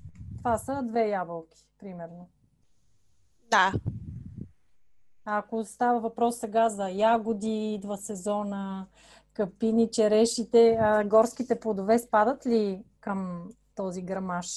[0.47, 2.29] Това са две ябълки, примерно.
[3.51, 3.71] Да.
[5.25, 8.87] А ако става въпрос сега за ягоди, идва сезона,
[9.33, 14.47] капини, черешите, а, горските плодове спадат ли към този грамаж?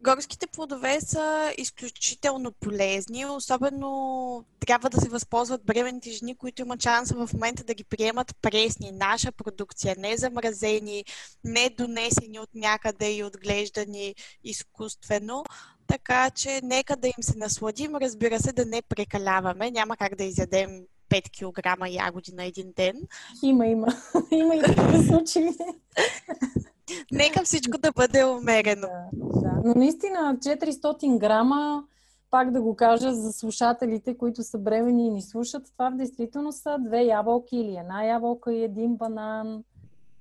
[0.00, 7.14] Горските плодове са изключително полезни, особено трябва да се възползват бременните жени, които имат шанса
[7.14, 11.04] в момента да ги приемат пресни, наша продукция, не замразени,
[11.44, 15.44] не донесени от някъде и отглеждани изкуствено.
[15.86, 19.70] Така че нека да им се насладим, разбира се, да не прекаляваме.
[19.70, 20.70] Няма как да изядем
[21.10, 22.96] 5 кг ягоди на един ден.
[23.42, 23.86] Има, има.
[24.30, 25.48] има и такива случаи.
[27.12, 28.88] Нека всичко да бъде умерено.
[29.12, 29.60] Да, да.
[29.64, 31.84] Но наистина 400 грама,
[32.30, 36.52] пак да го кажа за слушателите, които са бремени и ни слушат, това в действително
[36.52, 39.64] са две ябълки или една ябълка и един банан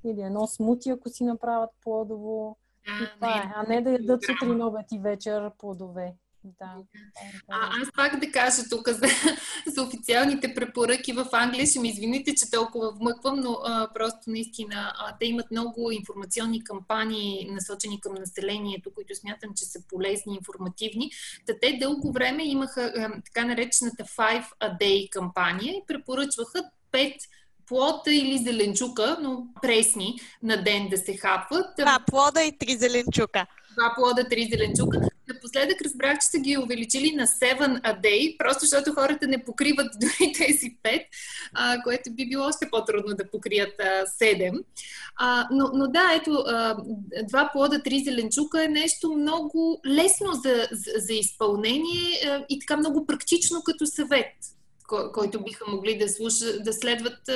[0.03, 2.57] или едно смути, ако си направят плодово.
[3.01, 6.13] И това е, а не да ядат сутрин, обед и вечер плодове.
[6.59, 6.75] Да.
[7.49, 9.07] А, аз пак да кажа тук за,
[9.67, 11.65] за официалните препоръки в Англия.
[11.65, 16.63] Ще ми извините, че толкова вмъквам, но а, просто наистина а, те имат много информационни
[16.63, 21.11] кампании, насочени към населението, които смятам, че са полезни и информативни.
[21.45, 27.15] Та те дълго време имаха а, така наречената Five a Day кампания и препоръчваха 5
[27.67, 31.79] плода или зеленчука, но пресни на ден да се хапват.
[31.79, 33.45] А, плода и три зеленчука.
[33.77, 35.01] Два плода, три зеленчука.
[35.27, 39.91] Напоследък разбрах, че са ги увеличили на 7 a day, просто защото хората не покриват
[40.01, 41.05] дори тези 5,
[41.53, 44.63] а, което би било още по-трудно да покрият а, 7.
[45.15, 46.77] А, но, но да, ето, а,
[47.23, 52.77] два плода, три зеленчука е нещо много лесно за, за, за изпълнение а, и така
[52.77, 54.33] много практично като съвет,
[54.87, 57.29] кой, който биха могли да, слуша, да следват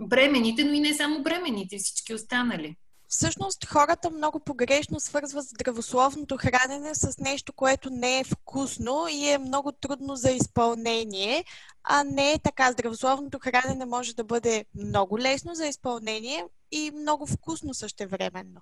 [0.00, 2.76] бремените, но и не само бремените, всички останали.
[3.08, 9.38] Всъщност хората много погрешно свързват здравословното хранене с нещо, което не е вкусно и е
[9.38, 11.44] много трудно за изпълнение,
[11.84, 12.72] а не е така.
[12.72, 18.60] Здравословното хранене може да бъде много лесно за изпълнение и много вкусно същевременно.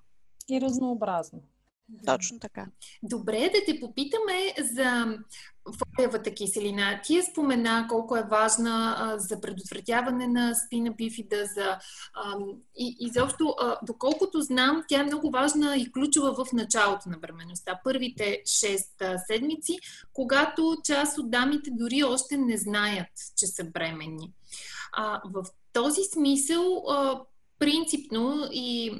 [0.49, 1.39] И разнообразно.
[2.05, 2.65] Точно така.
[3.03, 5.17] Добре, да те попитаме за
[5.71, 7.01] фолиевата киселина.
[7.03, 11.79] Ти я спомена колко е важна а, за предотвратяване на спина бифида, за,
[12.13, 12.35] а,
[12.77, 17.79] и изобщо, доколкото знам, тя е много важна и ключова в началото на бременността.
[17.83, 19.77] Първите 6 седмици,
[20.13, 24.31] когато част от дамите дори още не знаят, че са бременни.
[24.93, 27.21] А, в този смисъл, а,
[27.63, 28.91] принципно и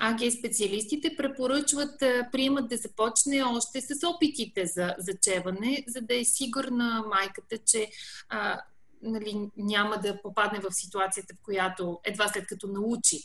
[0.00, 1.98] АГ специалистите препоръчват
[2.32, 7.90] приемат да започне още с опитите за зачеване, за да е сигурна майката, че
[8.28, 8.60] а,
[9.02, 13.18] нали, няма да попадне в ситуацията, в която едва след като научи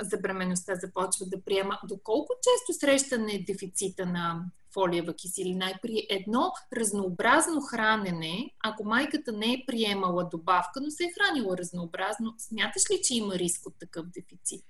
[0.00, 1.78] за бременността започва да приема.
[1.88, 9.52] Доколко често срещане дефицита на фолиева киселина и при едно разнообразно хранене, ако майката не
[9.52, 14.06] е приемала добавка, но се е хранила разнообразно, смяташ ли, че има риск от такъв
[14.06, 14.64] дефицит?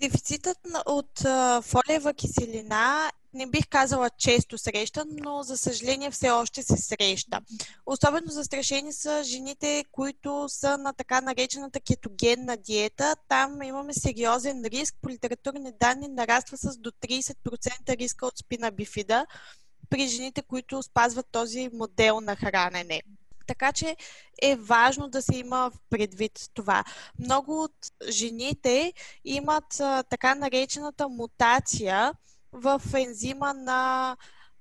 [0.00, 1.18] Дефицитът от
[1.64, 7.40] фолиева киселина не бих казала често срещан, но за съжаление все още се среща.
[7.86, 13.16] Особено застрашени са жените, които са на така наречената кетогенна диета.
[13.28, 14.94] Там имаме сериозен риск.
[15.02, 19.26] По литературни данни нараства с до 30% риска от спина бифида
[19.90, 23.02] при жените, които спазват този модел на хранене.
[23.46, 23.96] Така че
[24.42, 26.84] е важно да се има предвид това.
[27.18, 27.74] Много от
[28.08, 28.92] жените
[29.24, 32.12] имат а, така наречената мутация
[32.52, 34.16] в ензима на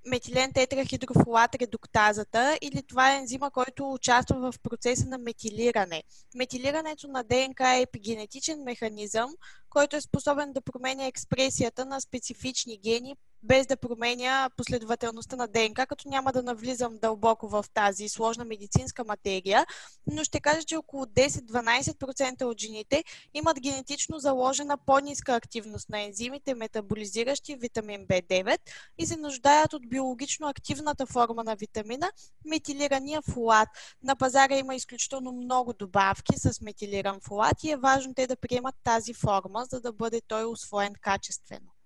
[0.08, 6.04] метилен тетрахидрофолат редуктазата или това е ензима, който участва в процеса на метилиране.
[6.36, 9.30] Метилирането на ДНК е епигенетичен механизъм,
[9.70, 13.16] който е способен да променя експресията на специфични гени
[13.48, 19.04] без да променя последователността на ДНК, като няма да навлизам дълбоко в тази сложна медицинска
[19.04, 19.66] материя,
[20.08, 26.56] но ще кажа, че около 10-12% от жените имат генетично заложена по-ниска активност на ензимите,
[26.56, 28.58] метаболизиращи витамин B9
[28.98, 32.12] и се нуждаят от биологично активната форма на витамина,
[32.46, 33.70] метилирания фолат.
[34.04, 38.76] На пазара има изключително много добавки с метилиран фолат и е важно те да приемат
[38.84, 41.77] тази форма, за да бъде той освоен качествено.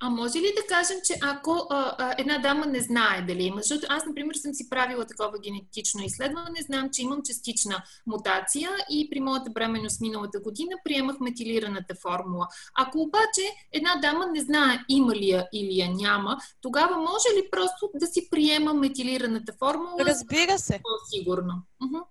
[0.00, 3.60] А може ли да кажем, че ако а, а, една дама не знае дали има,
[3.60, 9.10] защото аз, например, съм си правила такова генетично изследване, знам, че имам частична мутация и
[9.10, 12.48] при моята бременност миналата година приемах метилираната формула.
[12.74, 13.42] Ако обаче
[13.72, 18.06] една дама не знае има ли я или я няма, тогава може ли просто да
[18.06, 19.96] си приема метилираната формула?
[20.00, 20.80] Разбира се.
[20.82, 21.62] По-сигурно.
[21.82, 22.02] Uh-huh.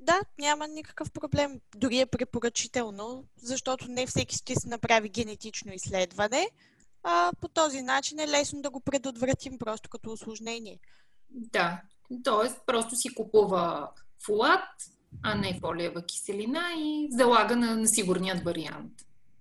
[0.00, 1.60] Да, няма никакъв проблем.
[1.76, 6.50] Дори е препоръчително, защото не всеки ще си направи генетично изследване,
[7.02, 10.78] а по този начин е лесно да го предотвратим просто като осложнение.
[11.30, 11.82] Да,
[12.24, 12.50] т.е.
[12.66, 13.90] просто си купува
[14.26, 14.68] фулат,
[15.22, 18.92] а не фолиева киселина и залага на, на сигурният вариант.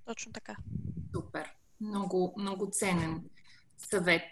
[0.05, 0.55] Точно така.
[1.15, 1.53] Супер.
[1.81, 3.23] Много, много ценен
[3.89, 4.31] съвет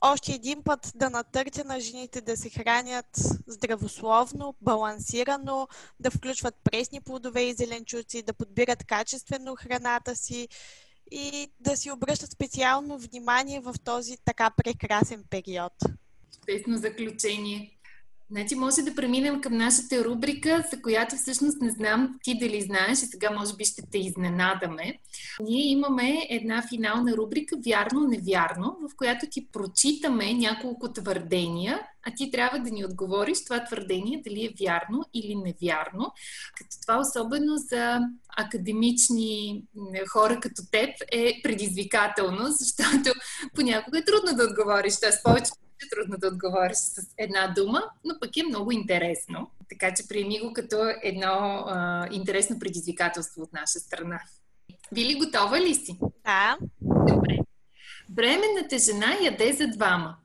[0.00, 3.06] още един път да натъртя на жените да се хранят
[3.46, 5.68] здравословно, балансирано,
[6.00, 10.48] да включват пресни плодове и зеленчуци, да подбират качествено храната си
[11.10, 15.72] и да си обръщат специално внимание в този така прекрасен период.
[16.34, 17.79] Чудесно заключение.
[18.30, 23.02] Значи може да преминем към нашата рубрика, за която всъщност не знам ти дали знаеш
[23.02, 24.98] и сега може би ще те изненадаме.
[25.42, 32.58] Ние имаме една финална рубрика Вярно-невярно, в която ти прочитаме няколко твърдения, а ти трябва
[32.58, 36.12] да ни отговориш това твърдение дали е вярно или невярно.
[36.58, 38.00] Като това особено за
[38.36, 39.62] академични
[40.08, 43.12] хора като теб е предизвикателно, защото
[43.54, 45.00] понякога е трудно да отговориш.
[45.00, 49.50] Тоест повече е трудно да отговориш с една дума, но пък е много интересно.
[49.68, 54.20] Така че приеми го като едно а, интересно предизвикателство от наша страна.
[54.94, 55.98] Били готова ли си?
[56.24, 56.58] Да.
[56.80, 57.38] Добре.
[58.08, 60.16] Бременната жена яде за двама.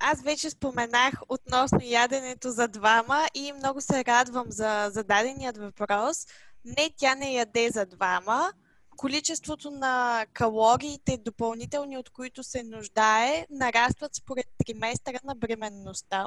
[0.00, 6.26] Аз вече споменах относно яденето за двама и много се радвам за зададеният въпрос.
[6.64, 8.52] Не, тя не яде за двама,
[8.96, 16.26] количеството на калориите допълнителни, от които се нуждае, нарастват според триместъра на бременността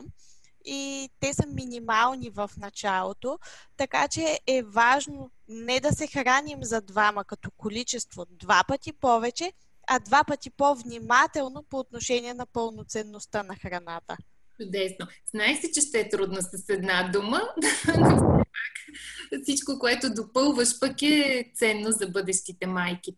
[0.65, 3.39] и те са минимални в началото,
[3.78, 9.53] така че е важно не да се храним за двама като количество два пъти повече,
[9.88, 14.18] а два пъти по-внимателно по отношение на пълноценността на храната.
[14.61, 15.07] Чудесно.
[15.31, 17.41] Знаех си, че ще е трудно с една дума,
[17.97, 18.43] но
[19.43, 23.15] всичко, което допълваш пък е ценно за бъдещите майки.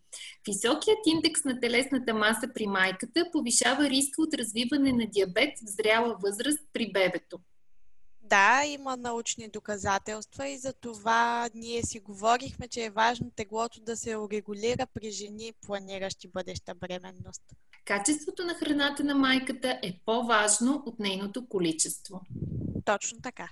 [0.48, 6.16] Високият индекс на телесната маса при майката повишава риска от развиване на диабет в зряла
[6.22, 7.38] възраст при бебето.
[8.22, 13.96] Да, има научни доказателства и за това ние си говорихме, че е важно теглото да
[13.96, 17.42] се регулира при жени, планиращи бъдеща бременност.
[17.84, 22.20] Качеството на храната на майката е по-важно от нейното количество.
[22.84, 23.48] Точно така.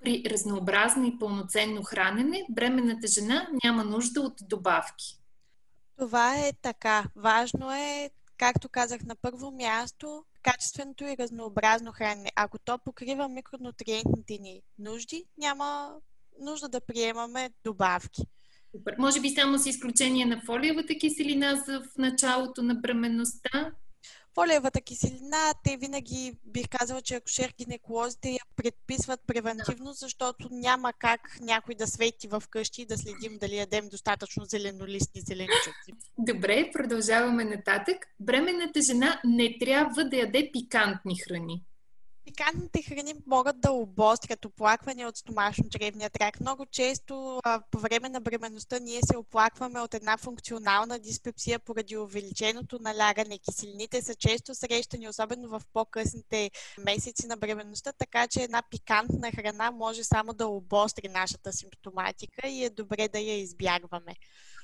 [0.00, 5.18] При разнообразно и пълноценно хранене, бременната жена няма нужда от добавки.
[5.98, 7.04] Това е така.
[7.16, 12.30] Важно е, както казах на първо място, качественото и разнообразно хранене.
[12.36, 15.94] Ако то покрива микронутриентните ни нужди, няма
[16.40, 18.22] нужда да приемаме добавки.
[18.76, 18.94] Супер.
[18.98, 23.72] Може би само с изключение на фолиевата киселина за в началото на бременността.
[24.34, 31.74] Фолиевата киселина, те винаги бих казала, че акушер-гинеколозите я предписват превентивно, защото няма как някой
[31.74, 35.92] да свети в къщи и да следим дали ядем достатъчно зеленолистни зеленчуци.
[36.18, 37.96] Добре, продължаваме нататък.
[38.20, 41.64] Бременната жена не трябва да яде пикантни храни.
[42.24, 46.40] Пикантните храни могат да обострят оплакване от стомашно-чревния тракт.
[46.40, 51.96] Много често а, по време на бременността ние се оплакваме от една функционална диспепсия поради
[51.96, 53.38] увеличеното налягане.
[53.38, 59.70] Киселините са често срещани, особено в по-късните месеци на бременността, така че една пикантна храна
[59.70, 64.16] може само да обостри нашата симптоматика и е добре да я избягваме.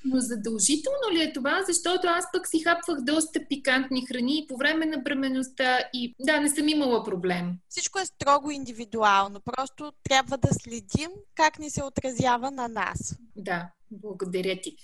[0.04, 1.62] Но задължително ли е това?
[1.66, 6.48] Защото аз пък си хапвах доста пикантни храни по време на бременността и да, не
[6.48, 7.52] съм имала проблем.
[7.68, 9.40] Всичко е строго индивидуално.
[9.40, 13.16] Просто трябва да следим как ни се отразява на нас.
[13.36, 14.76] Да, благодаря ти.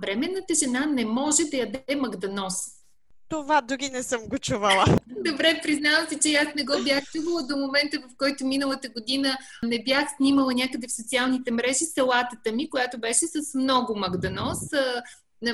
[0.00, 2.54] Бременната жена не може да яде магданоз.
[3.28, 4.84] Това дори не съм го чувала.
[5.06, 9.36] Добре, признавам си, че аз не го бях чувала до момента, в който миналата година
[9.62, 14.58] не бях снимала някъде в социалните мрежи салатата ми, която беше с много магданоз.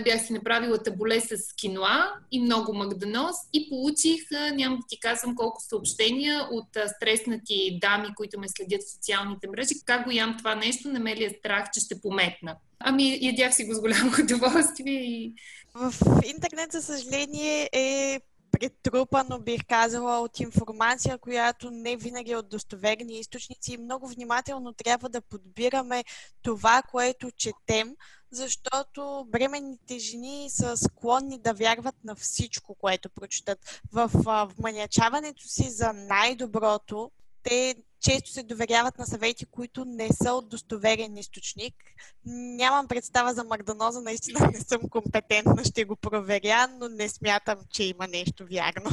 [0.05, 4.21] Бях си направила табуле с киноа и много магданоз и получих,
[4.53, 9.75] няма да ти казвам колко съобщения от стреснати дами, които ме следят в социалните мрежи,
[9.85, 12.57] как го ям това нещо, не ме ли е страх, че ще пометна.
[12.79, 15.35] Ами, ядях си го с голямо удоволствие и...
[15.75, 18.21] В интернет, за съжаление, е
[18.53, 23.79] претрупано, бих казала, от информация, която не винаги е от достоверни източници.
[23.79, 26.05] Много внимателно трябва да подбираме
[26.43, 27.97] това, което четем,
[28.33, 33.83] защото бременните жени са склонни да вярват на всичко, което прочитат.
[33.93, 34.11] В
[34.59, 37.11] вманячаването си за най-доброто,
[37.43, 41.75] те често се доверяват на съвети, които не са от достоверен източник.
[42.25, 47.85] Нямам представа за Магданоза, наистина не съм компетентна, ще го проверя, но не смятам, че
[47.85, 48.91] има нещо вярно.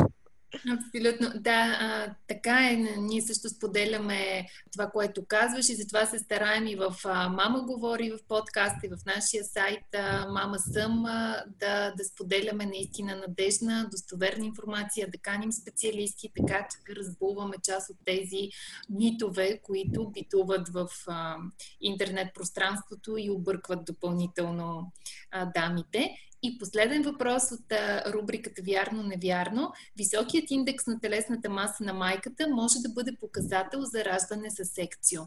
[0.54, 1.42] Абсолютно.
[1.42, 2.76] Да, а, така е.
[2.98, 8.12] Ние също споделяме това, което казваш и затова се стараем и в а, Мама говори
[8.12, 13.88] в подкаста и в нашия сайт а, Мама съм а, да, да споделяме наистина надежна,
[13.92, 18.50] достоверна информация, да каним специалисти, така че да разбуваме част от тези
[18.90, 21.38] митове, които битуват в а,
[21.82, 24.92] интернет пространството и объркват допълнително
[25.32, 26.16] а, дамите.
[26.44, 29.72] И последен въпрос от а, рубриката Вярно-невярно.
[29.98, 35.22] Високият индекс на телесната маса на майката може да бъде показател за раждане с секцио.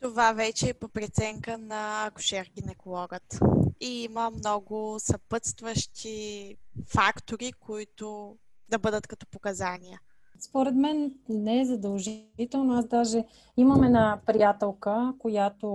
[0.00, 3.40] Това вече е по преценка на акушер-гинекологът.
[3.80, 8.36] И има много съпътстващи фактори, които
[8.68, 10.00] да бъдат като показания.
[10.40, 12.74] Според мен не е задължително.
[12.74, 13.24] Аз даже
[13.56, 15.66] имам една приятелка, която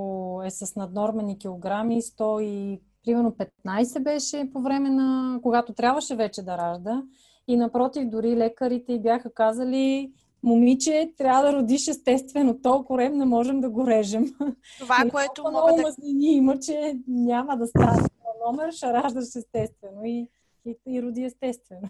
[0.45, 3.35] е с наднормени килограми, 100 и примерно
[3.65, 7.03] 15 беше по време на, когато трябваше вече да ражда.
[7.47, 10.11] И напротив, дори лекарите бяха казали,
[10.43, 14.25] момиче, трябва да родиш естествено, толкова рем не можем да го режем.
[14.79, 15.81] Това, и което мога да...
[15.81, 18.07] мазнини има, че няма да стане
[18.45, 20.27] номер, ще раждаш естествено и,
[20.65, 21.89] и, и роди естествено.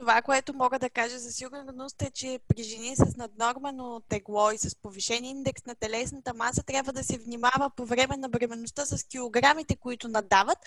[0.00, 4.58] Това, което мога да кажа за сигурност е, че при жени с наднормено тегло и
[4.58, 9.04] с повишен индекс на телесната маса трябва да се внимава по време на бременността с
[9.04, 10.58] килограмите, които надават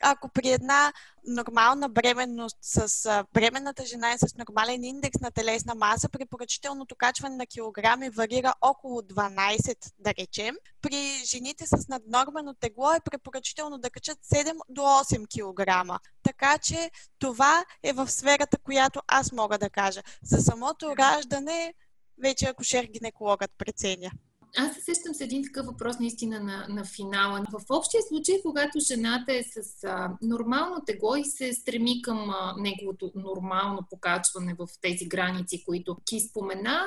[0.00, 0.92] ако при една
[1.26, 7.46] нормална бременност с бременната жена е с нормален индекс на телесна маса, препоръчителното качване на
[7.46, 10.56] килограми варира около 12, да речем.
[10.82, 16.00] При жените с наднормено тегло е препоръчително да качат 7 до 8 кг.
[16.28, 20.02] Така че това е в сферата, която аз мога да кажа.
[20.22, 21.74] За самото раждане
[22.22, 24.10] вече акушер-гинекологът преценя.
[24.56, 27.44] Аз се сещам с един такъв въпрос наистина на, на финала.
[27.52, 32.54] В общия случай, когато жената е с а, нормално тегло и се стреми към а,
[32.58, 36.86] неговото нормално покачване в тези граници, които ти спомена,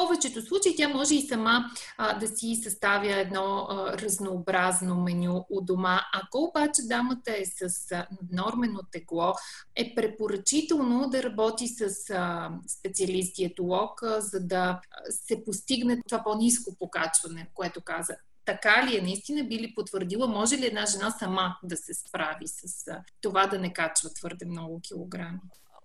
[0.00, 5.60] повечето случаи тя може и сама а, да си съставя едно а, разнообразно меню у
[5.60, 6.00] дома.
[6.12, 9.34] Ако обаче дамата е с а, нормено тегло,
[9.76, 14.80] е препоръчително да работи с а, специалист-диетолог, а, за да
[15.10, 20.56] се постигне това по-низко покачване, което каза така ли е, наистина би ли потвърдила, може
[20.56, 22.86] ли една жена сама да се справи с
[23.20, 25.40] това да не качва твърде много килограми?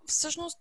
[0.07, 0.59] Всъщност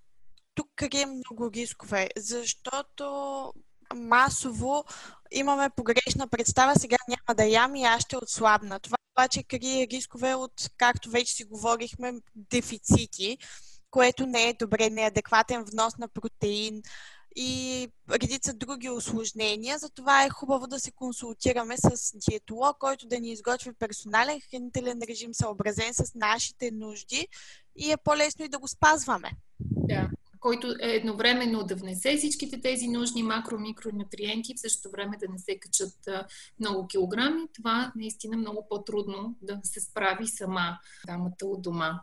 [0.61, 3.53] тук крие много рискове, защото
[3.95, 4.85] масово
[5.31, 8.81] имаме погрешна представа, сега няма да ям и аз ще отслабна.
[8.81, 13.39] Това обаче крие рискове от, както вече си говорихме, дефицити,
[13.91, 16.83] което не е добре, неадекватен внос на протеин
[17.37, 19.79] и редица други осложнения.
[19.79, 25.35] Затова е хубаво да се консултираме с диетолог, който да ни изготви персонален хранителен режим,
[25.35, 27.29] съобразен с нашите нужди
[27.77, 29.31] и е по-лесно и да го спазваме.
[29.61, 35.39] Да който е едновременно да внесе всичките тези нужни макро-микронутриенти, в същото време да не
[35.39, 36.27] се качат
[36.61, 37.43] много килограми.
[37.55, 42.01] Това наистина много по-трудно да се справи сама дамата от дома.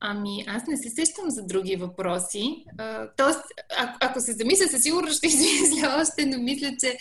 [0.00, 2.64] Ами, аз не се сещам за други въпроси.
[2.78, 3.40] А, тоест,
[3.78, 6.98] а, ако се замисля, със сигурност ще измисля още, но мисля, че,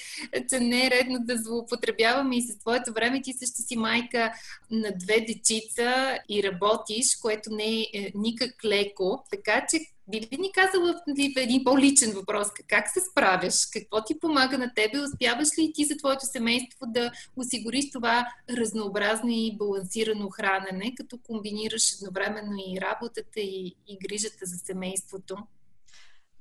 [0.49, 3.22] че не е редно да злоупотребяваме и с твоето време.
[3.22, 4.34] Ти също си майка
[4.72, 9.24] на две дечица и работиш, което не е, е никак леко.
[9.32, 11.01] Така че би ли ни казала
[11.38, 12.47] един по-личен въпрос?
[12.68, 13.66] Как се справяш?
[13.66, 14.99] Какво ти помага на тебе?
[14.99, 21.93] Успяваш ли ти за твоето семейство да осигуриш това разнообразно и балансирано хранене, като комбинираш
[21.93, 25.38] едновременно и работата и, и грижата за семейството?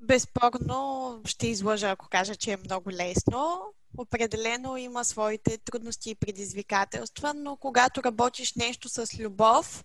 [0.00, 3.60] Безспорно ще излъжа, ако кажа, че е много лесно.
[3.98, 9.84] Определено има своите трудности и предизвикателства, но когато работиш нещо с любов,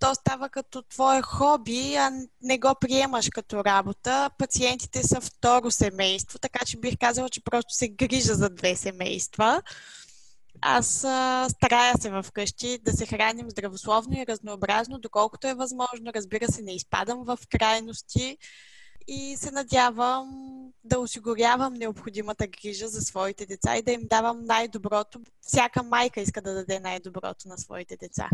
[0.00, 2.10] то става като твое хоби, а
[2.42, 4.30] не го приемаш като работа.
[4.38, 9.62] Пациентите са второ семейство, така че бих казала, че просто се грижа за две семейства.
[10.62, 16.12] Аз а, старая се вкъщи да се храним здравословно и разнообразно, доколкото е възможно.
[16.14, 18.38] Разбира се, не изпадам в крайности
[19.08, 20.28] и се надявам
[20.84, 25.20] да осигурявам необходимата грижа за своите деца и да им давам най-доброто.
[25.40, 28.28] Всяка майка иска да даде най-доброто на своите деца.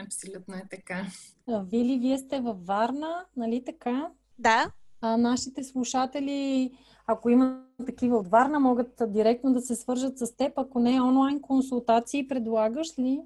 [0.00, 1.06] Абсолютно е така.
[1.48, 4.08] Вили, вие сте във Варна, нали така?
[4.38, 4.70] Да.
[5.00, 6.70] А нашите слушатели,
[7.06, 10.58] ако има такива от Варна, могат директно да се свържат с теб.
[10.58, 13.20] Ако не онлайн консултации, предлагаш ли?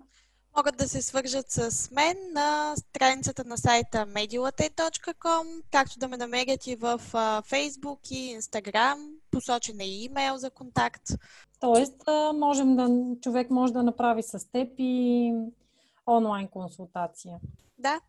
[0.57, 6.67] Могат да се свържат с мен на страницата на сайта medialate.com, както да ме намерят
[6.67, 7.01] и в
[7.51, 9.09] Facebook и Instagram.
[9.31, 11.03] Посочен е и имейл за контакт.
[11.61, 12.03] Тоест,
[12.35, 12.89] можем да,
[13.21, 15.33] човек може да направи с теб и
[16.07, 17.39] онлайн консултация.
[17.79, 18.01] Да.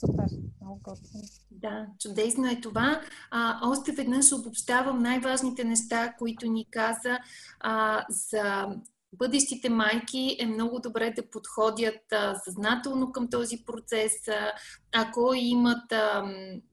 [0.00, 0.24] Супер,
[0.60, 1.22] много готино.
[1.50, 3.00] Да, чудесно е това.
[3.30, 7.18] А, още веднъж обобщавам най-важните неща, които ни каза
[7.60, 8.66] а, за
[9.12, 14.28] бъдещите майки е много добре да подходят а, съзнателно към този процес.
[14.28, 14.52] А,
[14.94, 16.24] ако имат а,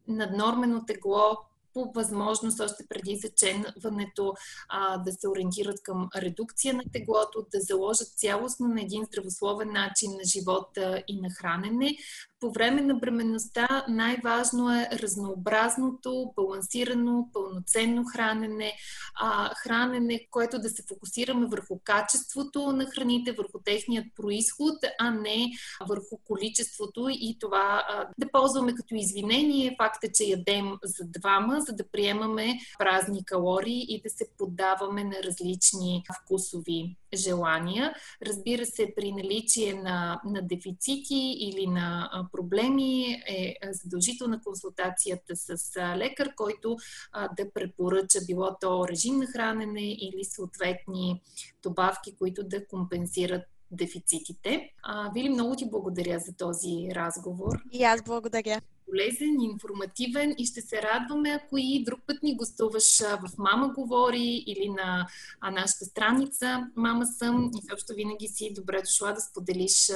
[0.08, 1.38] наднормено тегло,
[1.78, 4.34] по възможност още преди заченването
[4.70, 10.12] а, да се ориентират към редукция на теглото, да заложат цялостно на един здравословен начин
[10.12, 11.98] на живота и на хранене,
[12.40, 18.74] по време на бременността най-важно е разнообразното, балансирано, пълноценно хранене,
[19.16, 25.48] а, хранене, което да се фокусираме върху качеството на храните, върху техният происход, а не
[25.88, 27.08] върху количеството.
[27.10, 32.60] И това а, да ползваме като извинение факта, че ядем за двама, за да приемаме
[32.80, 37.94] празни калории и да се поддаваме на различни вкусови желания.
[38.26, 46.36] Разбира се, при наличие на, на дефицити или на проблеми е задължителна консултацията с лекар,
[46.36, 46.76] който
[47.38, 51.22] да препоръча било то режим на хранене или съответни
[51.64, 54.70] добавки, които да компенсират дефицитите.
[54.84, 57.64] А, Вили, много ти благодаря за този разговор.
[57.72, 58.62] И аз благодаря.
[58.90, 64.44] Полезен, информативен и ще се радваме, ако и друг път ни гостуваш в Мама говори
[64.48, 65.08] или на
[65.52, 69.92] нашата страница Мама съм и също винаги си добре дошла да споделиш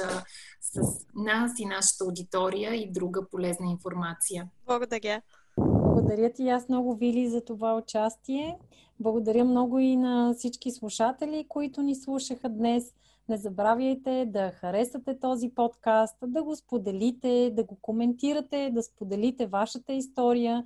[0.60, 0.80] с
[1.14, 4.48] нас и нашата аудитория и друга полезна информация.
[4.66, 5.22] Благодаря.
[5.58, 8.58] Благодаря ти аз много, Вили, за това участие.
[9.00, 12.94] Благодаря много и на всички слушатели, които ни слушаха днес.
[13.32, 19.92] Не забравяйте да харесате този подкаст, да го споделите, да го коментирате, да споделите вашата
[19.92, 20.64] история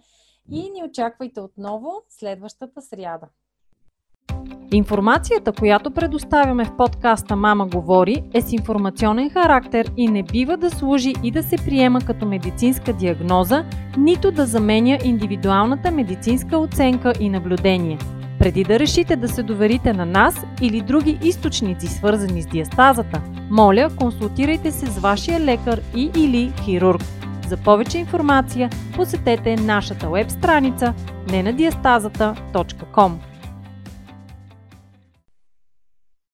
[0.50, 3.26] и ни очаквайте отново следващата сряда.
[4.72, 10.70] Информацията, която предоставяме в подкаста Мама говори, е с информационен характер и не бива да
[10.70, 13.64] служи и да се приема като медицинска диагноза,
[13.98, 17.98] нито да заменя индивидуалната медицинска оценка и наблюдение.
[18.46, 23.90] Преди да решите да се доверите на нас или други източници, свързани с диастазата, моля,
[23.96, 27.02] консултирайте се с вашия лекар и или хирург.
[27.48, 30.94] За повече информация посетете нашата веб страница
[31.28, 33.12] nenadiastazата.com.